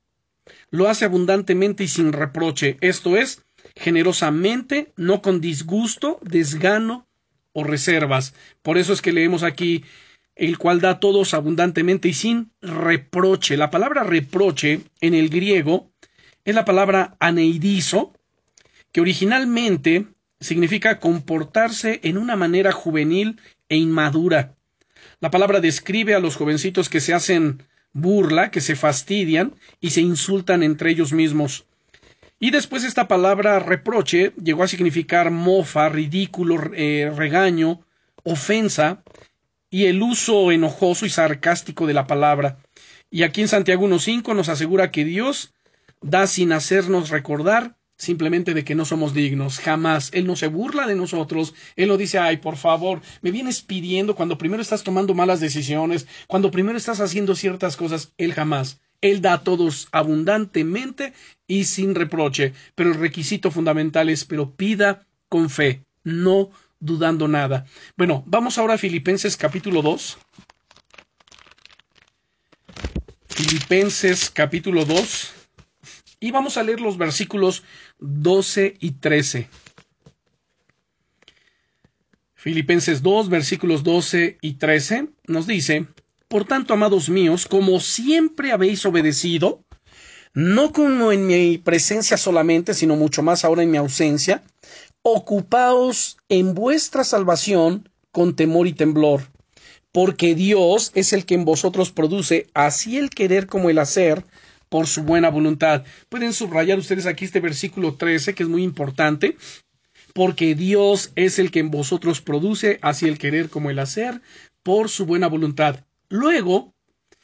[0.69, 3.43] lo hace abundantemente y sin reproche, esto es,
[3.75, 7.07] generosamente, no con disgusto, desgano
[7.53, 8.33] o reservas.
[8.61, 9.83] Por eso es que leemos aquí
[10.35, 13.57] el cual da a todos abundantemente y sin reproche.
[13.57, 15.91] La palabra reproche en el griego
[16.43, 18.13] es la palabra aneidizo,
[18.91, 20.07] que originalmente
[20.39, 24.55] significa comportarse en una manera juvenil e inmadura.
[25.21, 27.63] La palabra describe a los jovencitos que se hacen
[27.95, 31.65] burla, que se fastidian y se insultan entre ellos mismos.
[32.39, 37.79] Y después esta palabra reproche llegó a significar mofa, ridículo, eh, regaño,
[38.23, 39.01] ofensa
[39.69, 42.57] y el uso enojoso y sarcástico de la palabra.
[43.09, 45.53] Y aquí en Santiago 1.5 nos asegura que Dios
[46.01, 50.09] da sin hacernos recordar simplemente de que no somos dignos, jamás.
[50.13, 54.15] Él no se burla de nosotros, Él no dice, ay, por favor, me vienes pidiendo
[54.15, 58.81] cuando primero estás tomando malas decisiones, cuando primero estás haciendo ciertas cosas, Él jamás.
[59.01, 61.13] Él da a todos abundantemente
[61.47, 67.65] y sin reproche, pero el requisito fundamental es, pero pida con fe, no dudando nada.
[67.97, 70.17] Bueno, vamos ahora a Filipenses capítulo 2.
[73.27, 75.34] Filipenses capítulo 2
[76.25, 77.61] y vamos a leer los versículos
[77.99, 79.47] 12 y 13.
[82.33, 85.85] Filipenses 2, versículos 12 y 13 nos dice,
[86.27, 89.63] Por tanto, amados míos, como siempre habéis obedecido,
[90.33, 94.41] no como en mi presencia solamente, sino mucho más ahora en mi ausencia,
[95.03, 99.29] ocupaos en vuestra salvación con temor y temblor,
[99.91, 104.25] porque Dios es el que en vosotros produce así el querer como el hacer
[104.75, 105.85] por su buena voluntad.
[106.09, 109.37] Pueden subrayar ustedes aquí este versículo 13, que es muy importante,
[110.13, 114.19] porque Dios es el que en vosotros produce así el querer como el hacer
[114.63, 115.85] por su buena voluntad.
[116.09, 116.73] Luego,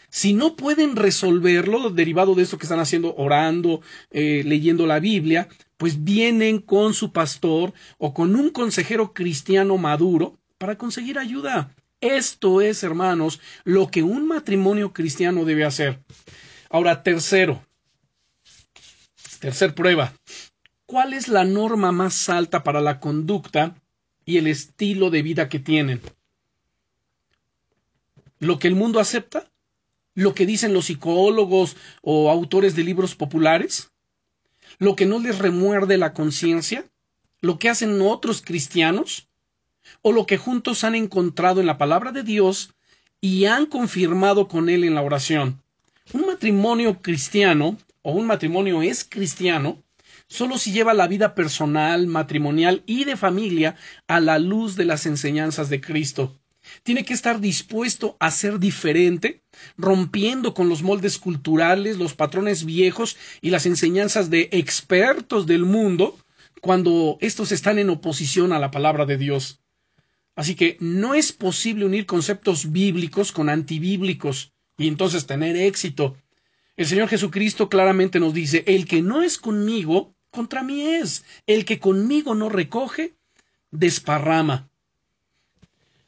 [0.10, 5.50] si no pueden resolverlo, derivado de eso que están haciendo, orando, eh, leyendo la Biblia,
[5.76, 11.76] pues vienen con su pastor o con un consejero cristiano maduro para conseguir ayuda.
[12.00, 16.00] Esto es, hermanos, lo que un matrimonio cristiano debe hacer.
[16.74, 17.62] Ahora, tercero,
[19.42, 20.14] tercer prueba.
[20.86, 23.76] ¿Cuál es la norma más alta para la conducta
[24.24, 26.02] y el estilo de vida que tienen?
[28.40, 29.52] ¿Lo que el mundo acepta?
[30.14, 33.92] ¿Lo que dicen los psicólogos o autores de libros populares?
[34.80, 36.86] ¿Lo que no les remuerde la conciencia?
[37.42, 39.28] ¿Lo que hacen otros cristianos?
[40.02, 42.74] ¿O lo que juntos han encontrado en la palabra de Dios
[43.20, 45.61] y han confirmado con él en la oración?
[46.42, 49.84] Matrimonio cristiano o un matrimonio es cristiano
[50.28, 53.76] solo si lleva la vida personal, matrimonial y de familia
[54.08, 56.40] a la luz de las enseñanzas de Cristo.
[56.82, 59.44] Tiene que estar dispuesto a ser diferente,
[59.78, 66.18] rompiendo con los moldes culturales, los patrones viejos y las enseñanzas de expertos del mundo
[66.60, 69.60] cuando estos están en oposición a la palabra de Dios.
[70.36, 76.18] Así que no es posible unir conceptos bíblicos con antibíblicos y entonces tener éxito.
[76.78, 81.24] El Señor Jesucristo claramente nos dice, el que no es conmigo, contra mí es.
[81.46, 83.14] El que conmigo no recoge,
[83.72, 84.70] desparrama.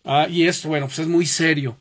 [0.03, 1.79] Ah, y esto, bueno, pues es muy serio.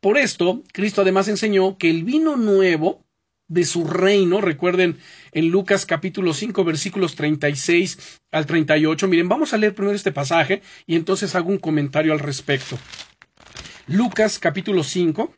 [0.00, 3.04] Por esto, Cristo además enseñó que el vino nuevo
[3.48, 4.98] de su reino, recuerden
[5.32, 10.62] en Lucas capítulo 5 versículos 36 al 38, miren, vamos a leer primero este pasaje
[10.86, 12.78] y entonces hago un comentario al respecto.
[13.86, 15.32] Lucas capítulo 5,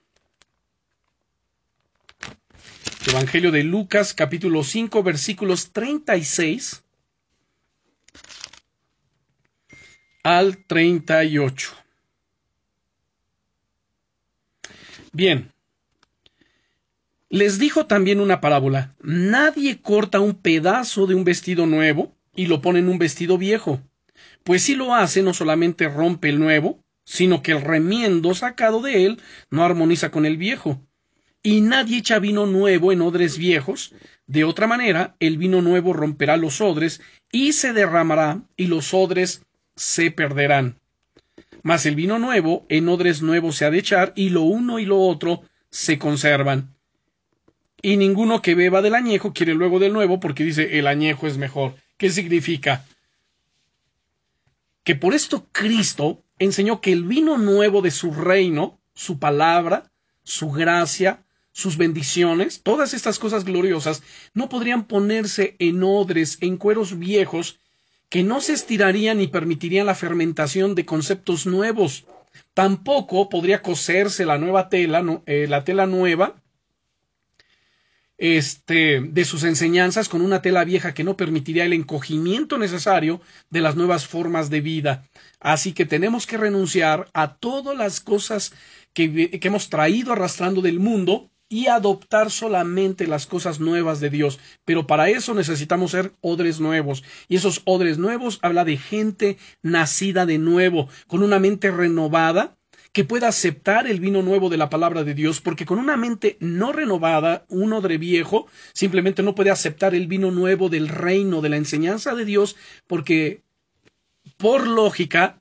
[3.09, 6.85] Evangelio de Lucas capítulo 5 versículos 36
[10.23, 11.71] al 38.
[15.13, 15.51] Bien.
[17.31, 18.95] Les dijo también una parábola.
[19.01, 23.81] Nadie corta un pedazo de un vestido nuevo y lo pone en un vestido viejo.
[24.45, 29.07] Pues si lo hace, no solamente rompe el nuevo, sino que el remiendo sacado de
[29.07, 30.83] él no armoniza con el viejo
[31.43, 33.95] y nadie echa vino nuevo en odres viejos,
[34.27, 37.01] de otra manera el vino nuevo romperá los odres
[37.33, 39.43] y se derramará y los odres
[39.77, 40.79] se perderán.
[41.63, 44.85] Mas el vino nuevo en odres nuevos se ha de echar y lo uno y
[44.85, 46.75] lo otro se conservan.
[47.81, 51.39] Y ninguno que beba del añejo quiere luego del nuevo porque dice el añejo es
[51.39, 51.75] mejor.
[51.97, 52.85] ¿Qué significa?
[54.83, 59.91] Que por esto Cristo enseñó que el vino nuevo de su reino, su palabra,
[60.23, 64.03] su gracia, sus bendiciones, todas estas cosas gloriosas,
[64.35, 67.59] no podrían ponerse en odres, en cueros viejos,
[68.09, 72.07] que no se estirarían ni permitirían la fermentación de conceptos nuevos.
[72.55, 76.43] Tampoco podría coserse la nueva tela, eh, la tela nueva,
[78.19, 83.61] este, de sus enseñanzas con una tela vieja que no permitiría el encogimiento necesario de
[83.61, 85.09] las nuevas formas de vida.
[85.41, 88.53] Así que tenemos que renunciar a todas las cosas
[88.93, 94.39] que, que hemos traído arrastrando del mundo y adoptar solamente las cosas nuevas de Dios.
[94.65, 97.05] Pero para eso necesitamos ser odres nuevos.
[97.29, 102.57] Y esos odres nuevos habla de gente nacida de nuevo, con una mente renovada,
[102.93, 106.37] que pueda aceptar el vino nuevo de la palabra de Dios, porque con una mente
[106.41, 111.49] no renovada, un odre viejo, simplemente no puede aceptar el vino nuevo del reino, de
[111.51, 112.57] la enseñanza de Dios,
[112.87, 113.43] porque
[114.37, 115.41] por lógica,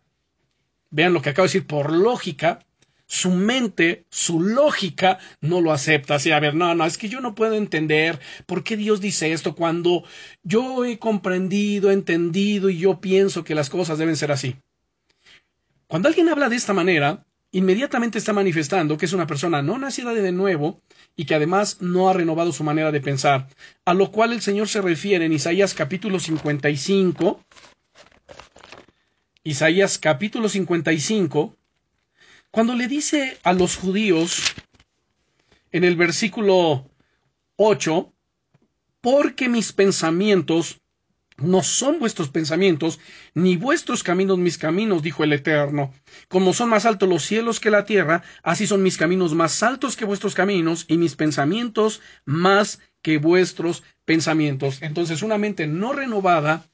[0.90, 2.66] vean lo que acabo de decir, por lógica,
[3.08, 6.16] su mente, su lógica no lo acepta.
[6.16, 9.32] Así, a ver, no, no, es que yo no puedo entender por qué Dios dice
[9.32, 10.04] esto cuando
[10.44, 14.58] yo he comprendido, entendido y yo pienso que las cosas deben ser así.
[15.88, 20.14] Cuando alguien habla de esta manera, inmediatamente está manifestando que es una persona no nacida
[20.14, 20.82] de nuevo
[21.16, 23.48] y que además no ha renovado su manera de pensar,
[23.86, 27.42] a lo cual el Señor se refiere en Isaías capítulo 55,
[29.44, 31.57] Isaías capítulo 55,
[32.52, 34.54] cuando le dice a los judíos
[35.72, 36.90] en el versículo
[37.58, 38.14] 8,
[39.02, 40.80] porque mis pensamientos
[41.38, 43.00] no son vuestros pensamientos,
[43.36, 45.94] ni vuestros caminos mis caminos, dijo el Eterno.
[46.28, 49.96] Como son más altos los cielos que la tierra, así son mis caminos más altos
[49.96, 54.82] que vuestros caminos, y mis pensamientos más que vuestros pensamientos.
[54.82, 56.66] Entonces, una mente no renovada,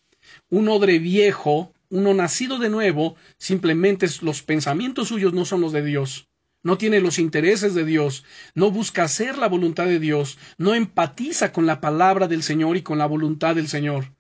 [0.50, 5.84] un odre viejo, uno nacido de nuevo, simplemente los pensamientos suyos no son los de
[5.84, 6.28] Dios
[6.64, 8.24] no tiene los intereses de Dios,
[8.56, 12.82] no busca hacer la voluntad de Dios, no empatiza con la palabra del Señor y
[12.82, 14.14] con la voluntad del Señor.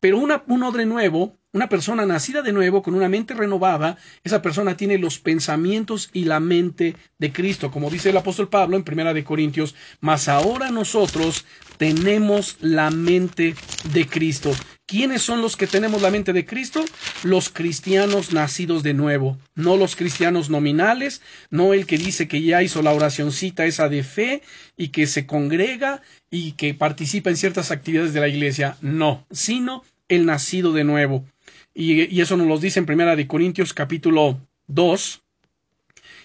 [0.00, 4.76] Pero un odre nuevo, una persona nacida de nuevo, con una mente renovada, esa persona
[4.76, 9.14] tiene los pensamientos y la mente de Cristo, como dice el apóstol Pablo en Primera
[9.14, 11.46] de Corintios, mas ahora nosotros
[11.78, 13.54] tenemos la mente
[13.92, 14.52] de Cristo.
[14.86, 16.84] ¿Quiénes son los que tenemos la mente de Cristo?
[17.24, 22.62] Los cristianos nacidos de nuevo, no los cristianos nominales, no el que dice que ya
[22.62, 24.42] hizo la oracioncita esa de fe
[24.76, 29.82] y que se congrega y que participa en ciertas actividades de la iglesia, no, sino
[30.08, 31.24] el nacido de nuevo.
[31.74, 35.22] Y, eso nos lo dice en Primera de Corintios capítulo 2.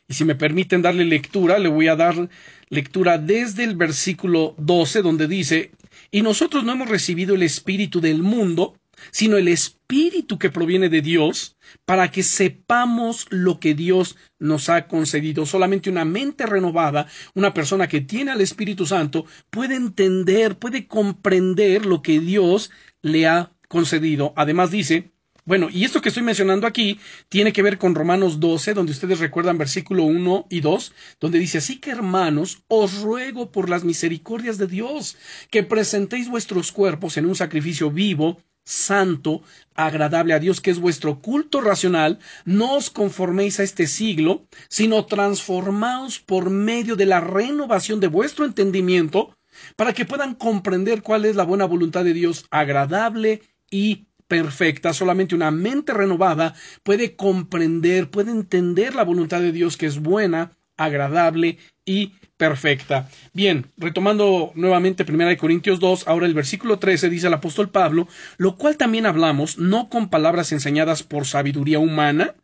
[0.08, 2.30] Y si me permiten darle lectura, le voy a dar
[2.70, 5.72] lectura desde el versículo 12, donde dice,
[6.12, 8.76] y nosotros no hemos recibido el espíritu del mundo,
[9.12, 14.88] sino el espíritu que proviene de Dios, para que sepamos lo que Dios nos ha
[14.88, 15.46] concedido.
[15.46, 21.86] Solamente una mente renovada, una persona que tiene al Espíritu Santo, puede entender, puede comprender
[21.86, 22.72] lo que Dios
[23.02, 24.34] le ha concedido.
[24.36, 25.12] Además dice,
[25.52, 26.98] bueno, y esto que estoy mencionando aquí
[27.28, 31.58] tiene que ver con Romanos 12, donde ustedes recuerdan versículo 1 y 2, donde dice,
[31.58, 35.18] así que hermanos, os ruego por las misericordias de Dios,
[35.50, 39.42] que presentéis vuestros cuerpos en un sacrificio vivo, santo,
[39.76, 45.06] agradable a Dios, que es vuestro culto racional, no os conforméis a este siglo, sino
[45.06, 49.36] transformaos por medio de la renovación de vuestro entendimiento,
[49.76, 55.36] para que puedan comprender cuál es la buena voluntad de Dios, agradable y perfecta, solamente
[55.36, 61.58] una mente renovada puede comprender, puede entender la voluntad de Dios que es buena, agradable
[61.84, 63.10] y perfecta.
[63.34, 68.08] Bien, retomando nuevamente 1 Corintios 2, ahora el versículo 13 dice el apóstol Pablo,
[68.38, 72.36] lo cual también hablamos no con palabras enseñadas por sabiduría humana,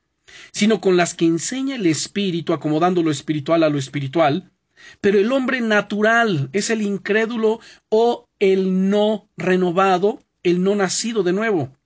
[0.51, 4.51] sino con las que enseña el Espíritu, acomodando lo espiritual a lo espiritual,
[4.99, 11.31] pero el hombre natural es el incrédulo o el no renovado, el no nacido de
[11.31, 11.76] nuevo.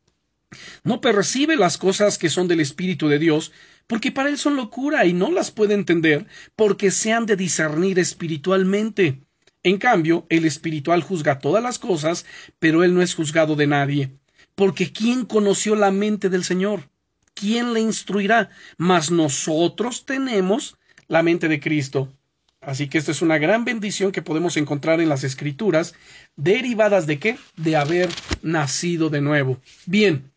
[0.84, 3.52] No percibe las cosas que son del Espíritu de Dios,
[3.88, 8.00] porque para él son locura y no las puede entender, porque se han de discernir
[8.00, 9.24] espiritualmente.
[9.64, 12.26] En cambio, el espiritual juzga todas las cosas,
[12.60, 14.12] pero él no es juzgado de nadie.
[14.56, 16.90] Porque ¿quién conoció la mente del Señor?
[17.34, 18.50] ¿Quién le instruirá?
[18.78, 20.78] Mas nosotros tenemos
[21.08, 22.12] la mente de Cristo.
[22.62, 25.96] Así que esta es una gran bendición que podemos encontrar en las Escrituras,
[26.36, 27.38] derivadas de qué?
[27.56, 28.10] De haber
[28.44, 29.60] nacido de nuevo.
[29.88, 30.31] Bien,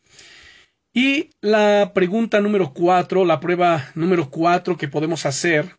[0.94, 5.76] y la pregunta número cuatro, la prueba número cuatro que podemos hacer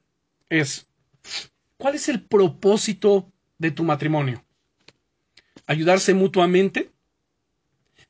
[0.50, 0.88] es,
[1.78, 4.44] ¿cuál es el propósito de tu matrimonio?
[5.66, 6.92] ¿Ayudarse mutuamente?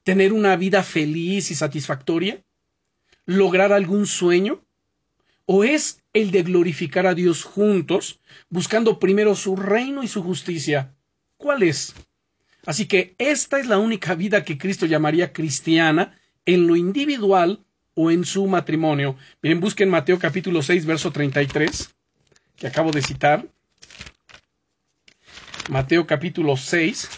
[0.04, 2.44] ¿Tener una vida feliz y satisfactoria?
[3.26, 4.66] ¿Lograr algún sueño?
[5.46, 10.96] ¿O es el de glorificar a Dios juntos, buscando primero su reino y su justicia?
[11.38, 11.94] ¿Cuál es?
[12.66, 17.60] Así que esta es la única vida que Cristo llamaría cristiana en lo individual
[17.96, 19.16] o en su matrimonio.
[19.42, 21.96] Miren, busquen Mateo capítulo 6, verso 33,
[22.58, 23.48] que acabo de citar.
[25.70, 27.10] Mateo capítulo 6,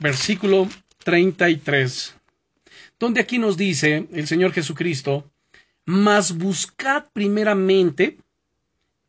[0.00, 0.68] versículo
[1.04, 2.16] 33,
[2.98, 5.30] donde aquí nos dice el Señor Jesucristo,
[5.84, 8.18] mas buscad primeramente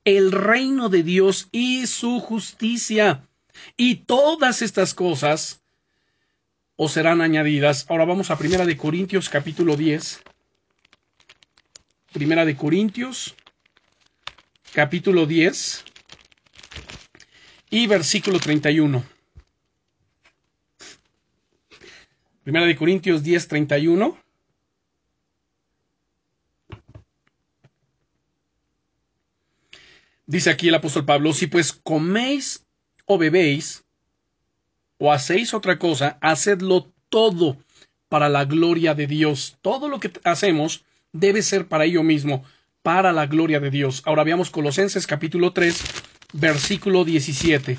[0.03, 3.27] el reino de Dios y su justicia,
[3.77, 5.63] y todas estas cosas
[6.75, 7.85] o serán añadidas.
[7.89, 10.21] Ahora vamos a Primera de Corintios capítulo 10.
[12.13, 13.35] Primera de Corintios
[14.73, 15.85] capítulo 10
[17.69, 19.03] y versículo 31.
[22.43, 24.17] Primera de Corintios 10, 31.
[30.27, 32.65] Dice aquí el apóstol Pablo, si pues coméis
[33.05, 33.84] o bebéis
[34.97, 37.57] o hacéis otra cosa, hacedlo todo
[38.09, 39.57] para la gloria de Dios.
[39.61, 42.43] Todo lo que hacemos debe ser para ello mismo,
[42.81, 44.01] para la gloria de Dios.
[44.05, 45.81] Ahora veamos Colosenses capítulo 3,
[46.33, 47.77] versículo 17.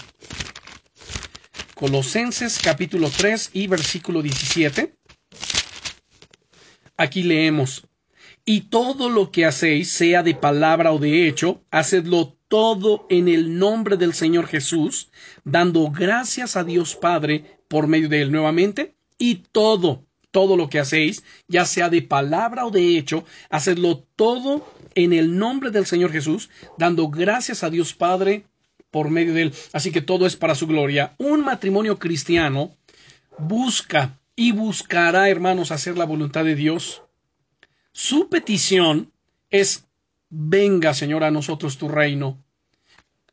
[1.75, 4.95] Colosenses capítulo 3 y versículo 17.
[6.97, 7.86] Aquí leemos,
[8.49, 13.59] y todo lo que hacéis, sea de palabra o de hecho, hacedlo todo en el
[13.59, 15.11] nombre del Señor Jesús,
[15.45, 20.79] dando gracias a Dios Padre por medio de él nuevamente, y todo, todo lo que
[20.79, 26.13] hacéis, ya sea de palabra o de hecho, hacedlo todo en el nombre del Señor
[26.13, 28.45] Jesús, dando gracias a Dios Padre
[28.93, 29.55] por medio de él.
[29.73, 31.15] Así que todo es para su gloria.
[31.19, 32.77] Un matrimonio cristiano
[33.39, 37.03] busca y buscará, hermanos, hacer la voluntad de Dios.
[37.99, 39.11] Su petición
[39.49, 39.87] es
[40.29, 42.45] venga, Señor, a nosotros tu reino.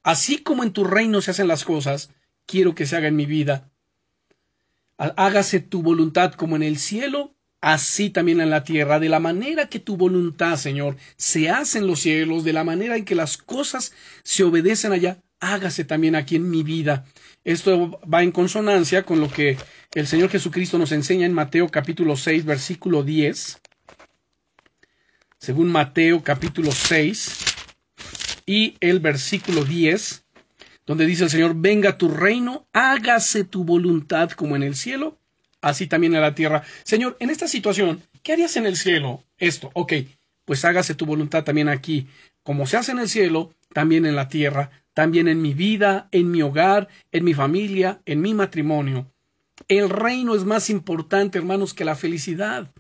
[0.04, 2.12] Así como en tu reino se hacen las cosas,
[2.46, 3.70] quiero que se haga en mi vida.
[4.98, 9.68] Hágase tu voluntad como en el cielo, así también en la tierra, de la manera
[9.68, 13.36] que tu voluntad, Señor, se hace en los cielos, de la manera en que las
[13.36, 13.92] cosas
[14.24, 17.04] se obedecen allá, hágase también aquí en mi vida.
[17.44, 19.58] Esto va en consonancia con lo que
[19.94, 23.60] el Señor Jesucristo nos enseña en Mateo capítulo 6, versículo 10.
[25.44, 27.38] Según Mateo capítulo 6
[28.46, 30.24] y el versículo 10,
[30.86, 35.18] donde dice el Señor, venga tu reino, hágase tu voluntad como en el cielo,
[35.60, 36.64] así también en la tierra.
[36.86, 39.22] Señor, en esta situación, ¿qué harías en el cielo?
[39.38, 39.92] Esto, ok,
[40.46, 42.08] pues hágase tu voluntad también aquí,
[42.44, 46.32] como se hace en el cielo, también en la tierra también en mi vida, en
[46.32, 49.12] mi hogar, en mi familia, en mi matrimonio.
[49.68, 52.72] El reino es más importante, hermanos, que la felicidad.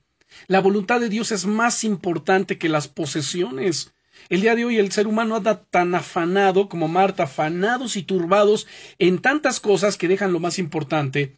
[0.47, 3.93] La voluntad de Dios es más importante que las posesiones.
[4.29, 8.67] El día de hoy el ser humano anda tan afanado como Marta, afanados y turbados
[8.99, 11.37] en tantas cosas que dejan lo más importante,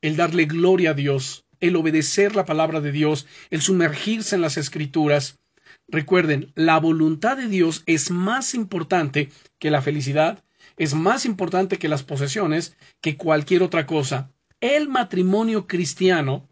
[0.00, 4.56] el darle gloria a Dios, el obedecer la palabra de Dios, el sumergirse en las
[4.56, 5.38] escrituras.
[5.86, 10.42] Recuerden, la voluntad de Dios es más importante que la felicidad,
[10.76, 14.32] es más importante que las posesiones, que cualquier otra cosa.
[14.60, 16.48] El matrimonio cristiano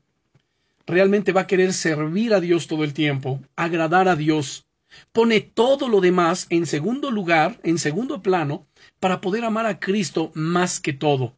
[0.90, 4.66] realmente va a querer servir a Dios todo el tiempo, agradar a Dios.
[5.12, 8.66] Pone todo lo demás en segundo lugar, en segundo plano,
[8.98, 11.36] para poder amar a Cristo más que todo.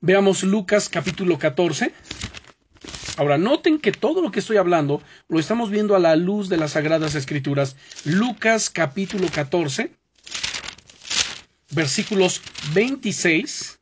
[0.00, 1.92] Veamos Lucas capítulo 14.
[3.16, 6.56] Ahora, noten que todo lo que estoy hablando lo estamos viendo a la luz de
[6.56, 7.76] las Sagradas Escrituras.
[8.04, 9.90] Lucas capítulo 14,
[11.70, 12.42] versículos
[12.74, 13.77] 26.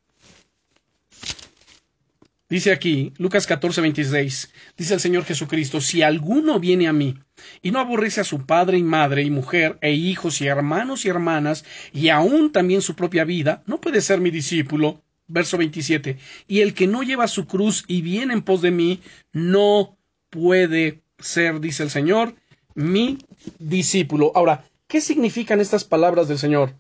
[2.49, 7.19] Dice aquí, Lucas 14, 26, dice el Señor Jesucristo, si alguno viene a mí
[7.61, 11.09] y no aborrece a su padre y madre y mujer e hijos y hermanos y
[11.09, 15.03] hermanas y aún también su propia vida, no puede ser mi discípulo.
[15.27, 16.19] Verso 27.
[16.47, 19.01] Y el que no lleva su cruz y viene en pos de mí,
[19.33, 19.99] no
[20.31, 22.37] puede ser, dice el Señor,
[22.77, 23.19] mi
[23.59, 24.31] discípulo.
[24.37, 26.77] Ahora, ¿qué significan estas palabras del Señor?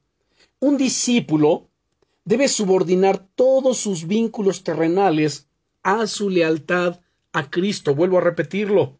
[0.60, 1.68] Un discípulo
[2.24, 5.45] debe subordinar todos sus vínculos terrenales
[5.86, 6.98] a su lealtad
[7.32, 7.94] a Cristo.
[7.94, 8.98] Vuelvo a repetirlo.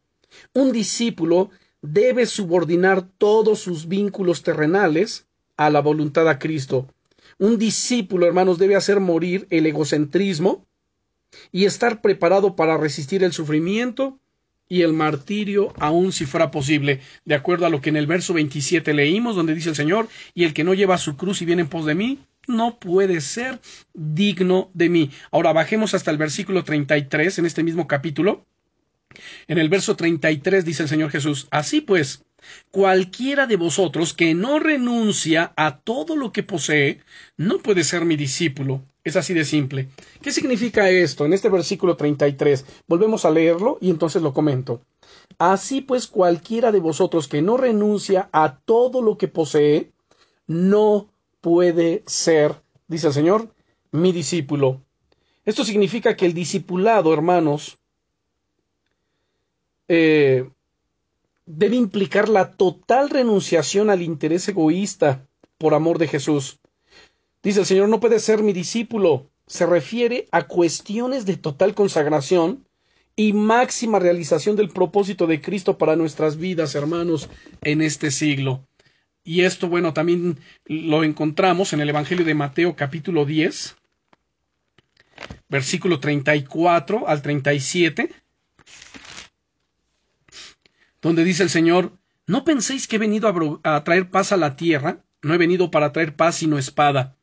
[0.55, 1.51] Un discípulo
[1.83, 5.27] debe subordinar todos sus vínculos terrenales
[5.57, 6.87] a la voluntad a Cristo.
[7.39, 10.65] Un discípulo, hermanos, debe hacer morir el egocentrismo
[11.51, 14.21] y estar preparado para resistir el sufrimiento
[14.69, 18.33] y el martirio, aun si fuera posible, de acuerdo a lo que en el verso
[18.33, 21.63] 27 leímos, donde dice el Señor, y el que no lleva su cruz y viene
[21.63, 23.61] en pos de mí, no puede ser
[23.95, 25.11] digno de mí.
[25.31, 28.47] Ahora bajemos hasta el versículo 33 en este mismo capítulo.
[29.49, 32.27] En el verso 33 dice el Señor Jesús, así pues,
[32.71, 37.01] Cualquiera de vosotros que no renuncia a todo lo que posee,
[37.37, 38.83] no puede ser mi discípulo.
[39.05, 39.89] Es así de simple.
[40.21, 41.25] ¿Qué significa esto?
[41.25, 44.83] En este versículo 33, volvemos a leerlo y entonces lo comento.
[45.39, 49.93] Así pues, cualquiera de vosotros que no renuncia a todo lo que posee,
[50.47, 51.09] no
[51.47, 53.55] puede ser, dice el Señor,
[53.93, 54.83] mi discípulo.
[55.45, 57.79] Esto significa que el discipulado, hermanos,
[59.87, 60.51] eh,
[61.47, 65.25] debe implicar la total renunciación al interés egoísta
[65.57, 66.59] por amor de Jesús.
[67.45, 69.31] Dice el Señor, no puede ser mi discípulo.
[69.47, 72.67] Se refiere a cuestiones de total consagración
[73.15, 77.29] y máxima realización del propósito de Cristo para nuestras vidas, hermanos,
[77.63, 78.67] en este siglo.
[79.27, 83.77] Y esto, bueno, también lo encontramos en el Evangelio de Mateo capítulo 10,
[85.49, 88.11] versículo 34 al 37
[91.07, 91.93] donde dice el Señor,
[92.27, 95.93] no penséis que he venido a, traer paz a la tierra, no he venido para
[95.93, 97.15] traer paz sino espada,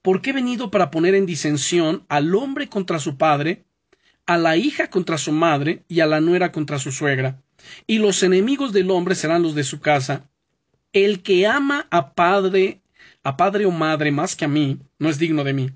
[0.00, 3.64] porque he venido para poner en disensión al hombre contra su padre,
[4.26, 7.42] a la hija contra su madre y a la nuera contra su suegra,
[7.88, 10.28] y los enemigos del hombre serán los de su casa.
[10.96, 12.80] El que ama a padre,
[13.22, 15.70] a padre o madre más que a mí, no es digno de mí.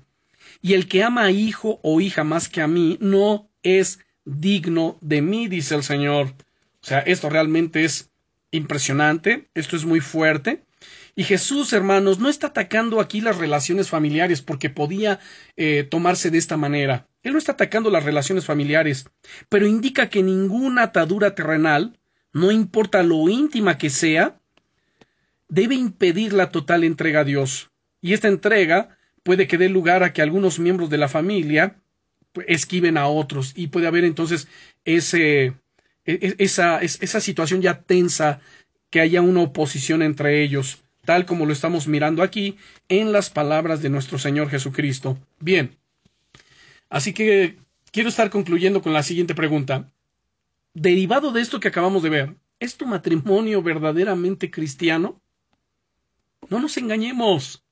[0.63, 4.97] Y el que ama a hijo o hija más que a mí, no es digno
[4.99, 6.33] de mí, dice el Señor.
[6.81, 8.09] O sea, esto realmente es
[8.49, 10.63] impresionante, esto es muy fuerte.
[11.15, 15.19] Y Jesús, hermanos, no está atacando aquí las relaciones familiares porque podía
[15.55, 17.05] eh, tomarse de esta manera.
[17.21, 19.05] Él no está atacando las relaciones familiares,
[19.49, 21.99] pero indica que ninguna atadura terrenal,
[22.33, 24.40] no importa lo íntima que sea,
[25.51, 27.69] debe impedir la total entrega a Dios.
[28.01, 31.75] Y esta entrega puede que dé lugar a que algunos miembros de la familia
[32.47, 34.47] esquiven a otros y puede haber entonces
[34.85, 35.53] ese, e,
[36.05, 38.39] e, esa, esa situación ya tensa,
[38.89, 42.57] que haya una oposición entre ellos tal como lo estamos mirando aquí
[42.89, 45.17] en las palabras de nuestro Señor Jesucristo.
[45.39, 45.77] Bien,
[46.89, 47.57] así que
[47.91, 49.89] quiero estar concluyendo con la siguiente pregunta.
[50.73, 55.21] Derivado de esto que acabamos de ver, ¿es tu matrimonio verdaderamente cristiano?
[56.51, 57.63] No nos engañemos.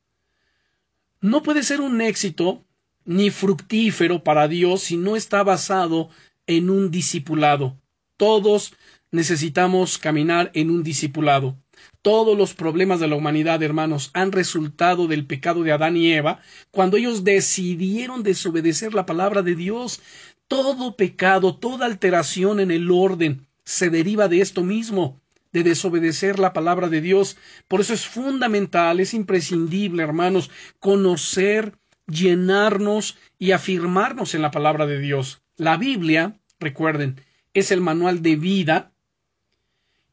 [1.19, 2.63] No puede ser un éxito
[3.03, 6.09] ni fructífero para Dios si no está basado
[6.47, 7.77] en un discipulado.
[8.15, 8.73] Todos
[9.11, 11.57] necesitamos caminar en un discipulado.
[12.01, 16.39] Todos los problemas de la humanidad, hermanos, han resultado del pecado de Adán y Eva
[16.71, 19.99] cuando ellos decidieron desobedecer la palabra de Dios.
[20.47, 25.19] Todo pecado, toda alteración en el orden se deriva de esto mismo,
[25.51, 27.37] de desobedecer la palabra de Dios.
[27.67, 31.77] Por eso es fundamental, es imprescindible, hermanos, conocer,
[32.07, 35.41] llenarnos y afirmarnos en la palabra de Dios.
[35.57, 37.21] La Biblia, recuerden,
[37.53, 38.91] es el manual de vida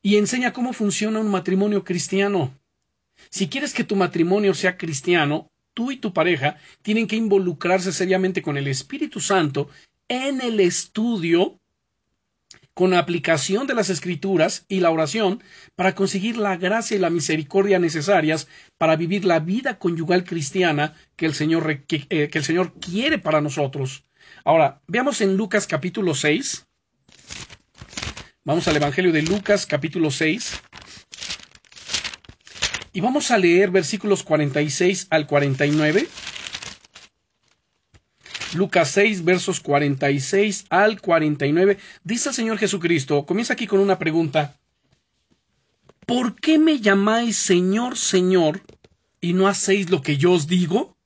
[0.02, 2.54] y enseña cómo funciona un matrimonio cristiano.
[3.30, 8.42] Si quieres que tu matrimonio sea cristiano, tú y tu pareja tienen que involucrarse seriamente
[8.42, 9.68] con el Espíritu Santo
[10.08, 11.58] en el estudio,
[12.76, 15.42] con la aplicación de las escrituras y la oración
[15.76, 21.24] para conseguir la gracia y la misericordia necesarias para vivir la vida conyugal cristiana que
[21.24, 24.04] el Señor, eh, que el Señor quiere para nosotros.
[24.44, 26.66] Ahora, veamos en Lucas capítulo 6,
[28.44, 30.60] Vamos al Evangelio de Lucas capítulo 6
[32.92, 36.06] y vamos a leer versículos 46 al 49.
[38.56, 41.78] Lucas 6 versos 46 al 49.
[42.04, 44.56] Dice el Señor Jesucristo, comienza aquí con una pregunta.
[46.06, 48.62] ¿Por qué me llamáis Señor, Señor,
[49.20, 50.96] y no hacéis lo que yo os digo?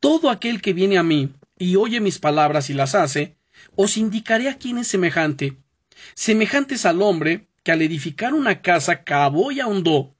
[0.00, 3.36] Todo aquel que viene a mí y oye mis palabras y las hace,
[3.76, 5.58] os indicaré a quién es semejante
[6.14, 10.14] semejantes al hombre que al edificar una casa cavó y ahondó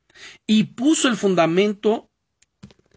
[0.46, 2.10] y puso el fundamento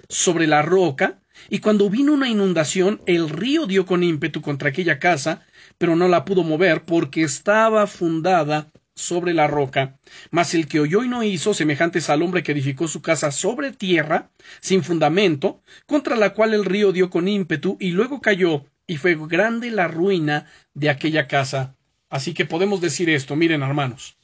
[0.10, 5.00] sobre la roca, y cuando vino una inundación, el río dio con ímpetu contra aquella
[5.00, 5.46] casa,
[5.78, 9.98] pero no la pudo mover porque estaba fundada sobre la roca.
[10.32, 13.72] Mas el que oyó y no hizo, semejantes al hombre que edificó su casa sobre
[13.72, 14.30] tierra,
[14.62, 19.18] sin fundamento, contra la cual el río dio con ímpetu, y luego cayó, y fue
[19.28, 21.76] grande la ruina de aquella casa.
[22.10, 24.18] Así que podemos decir esto, miren hermanos,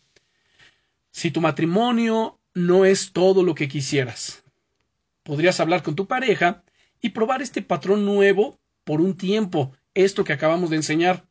[1.12, 4.44] si tu matrimonio no es todo lo que quisieras,
[5.24, 6.64] podrías hablar con tu pareja
[7.02, 11.26] y probar este patrón nuevo por un tiempo, esto que acabamos de enseñar.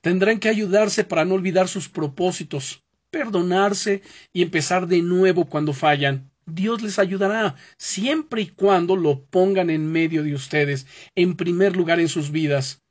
[0.00, 4.02] Tendrán que ayudarse para no olvidar sus propósitos, perdonarse
[4.32, 6.30] y empezar de nuevo cuando fallan.
[6.46, 12.00] Dios les ayudará siempre y cuando lo pongan en medio de ustedes, en primer lugar
[12.00, 12.82] en sus vidas.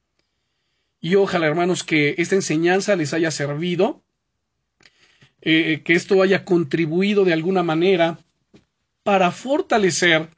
[1.00, 4.04] Y ojalá, hermanos, que esta enseñanza les haya servido,
[5.42, 8.18] eh, que esto haya contribuido de alguna manera
[9.04, 10.30] para fortalecer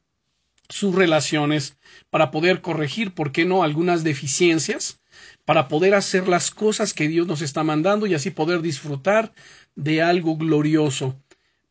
[0.70, 1.78] sus relaciones,
[2.09, 4.99] para poder corregir, ¿por qué no?, algunas deficiencias,
[5.45, 9.34] para poder hacer las cosas que Dios nos está mandando y así poder disfrutar
[9.76, 11.20] de algo glorioso.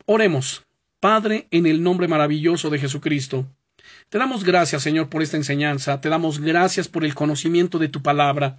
[0.07, 0.65] Oremos,
[1.01, 3.47] Padre, en el nombre maravilloso de Jesucristo.
[4.09, 8.03] Te damos gracias, Señor, por esta enseñanza, te damos gracias por el conocimiento de tu
[8.03, 8.57] palabra,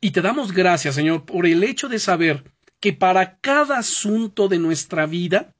[0.00, 2.44] y te damos gracias, Señor, por el hecho de saber
[2.80, 5.54] que para cada asunto de nuestra vida,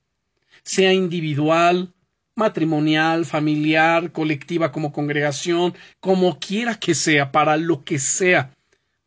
[0.63, 1.95] sea individual,
[2.37, 8.55] matrimonial, familiar, colectiva como congregación, como quiera que sea, para lo que sea,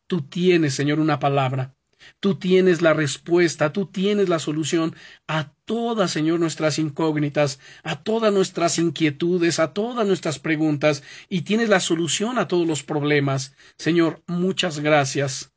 [0.08, 1.74] tú tienes, Señor, una palabra.
[2.20, 4.96] Tú tienes la respuesta, tú tienes la solución
[5.28, 11.70] a todas, Señor, nuestras incógnitas, a todas nuestras inquietudes, a todas nuestras preguntas, y tienes
[11.70, 13.54] la solución a todos los problemas.
[13.78, 15.52] Señor, muchas gracias.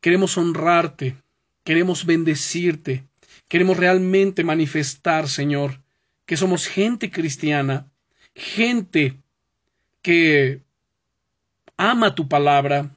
[0.00, 1.16] Queremos honrarte,
[1.64, 3.04] queremos bendecirte,
[3.48, 5.80] queremos realmente manifestar, Señor,
[6.26, 7.88] que somos gente cristiana,
[8.34, 9.16] gente
[10.02, 10.60] que
[11.76, 12.90] ama tu palabra,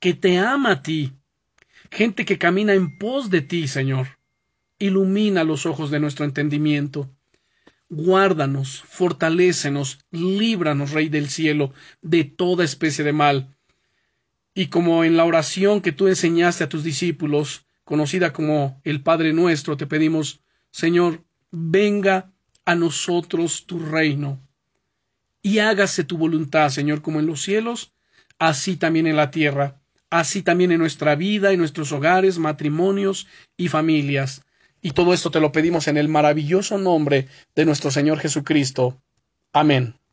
[0.00, 1.12] que te ama a ti,
[1.90, 4.18] gente que camina en pos de ti, Señor.
[4.78, 7.10] Ilumina los ojos de nuestro entendimiento.
[7.90, 13.54] Guárdanos, fortalécenos, líbranos, Rey del cielo, de toda especie de mal.
[14.54, 19.32] Y como en la oración que tú enseñaste a tus discípulos, conocida como el Padre
[19.32, 22.32] Nuestro, te pedimos, Señor, venga
[22.64, 24.40] a nosotros tu reino
[25.42, 27.92] y hágase tu voluntad, Señor, como en los cielos,
[28.38, 29.80] así también en la tierra,
[30.10, 33.26] así también en nuestra vida, en nuestros hogares, matrimonios
[33.56, 34.42] y familias.
[34.82, 39.00] Y todo esto te lo pedimos en el maravilloso nombre de nuestro Señor Jesucristo.
[39.52, 39.99] Amén.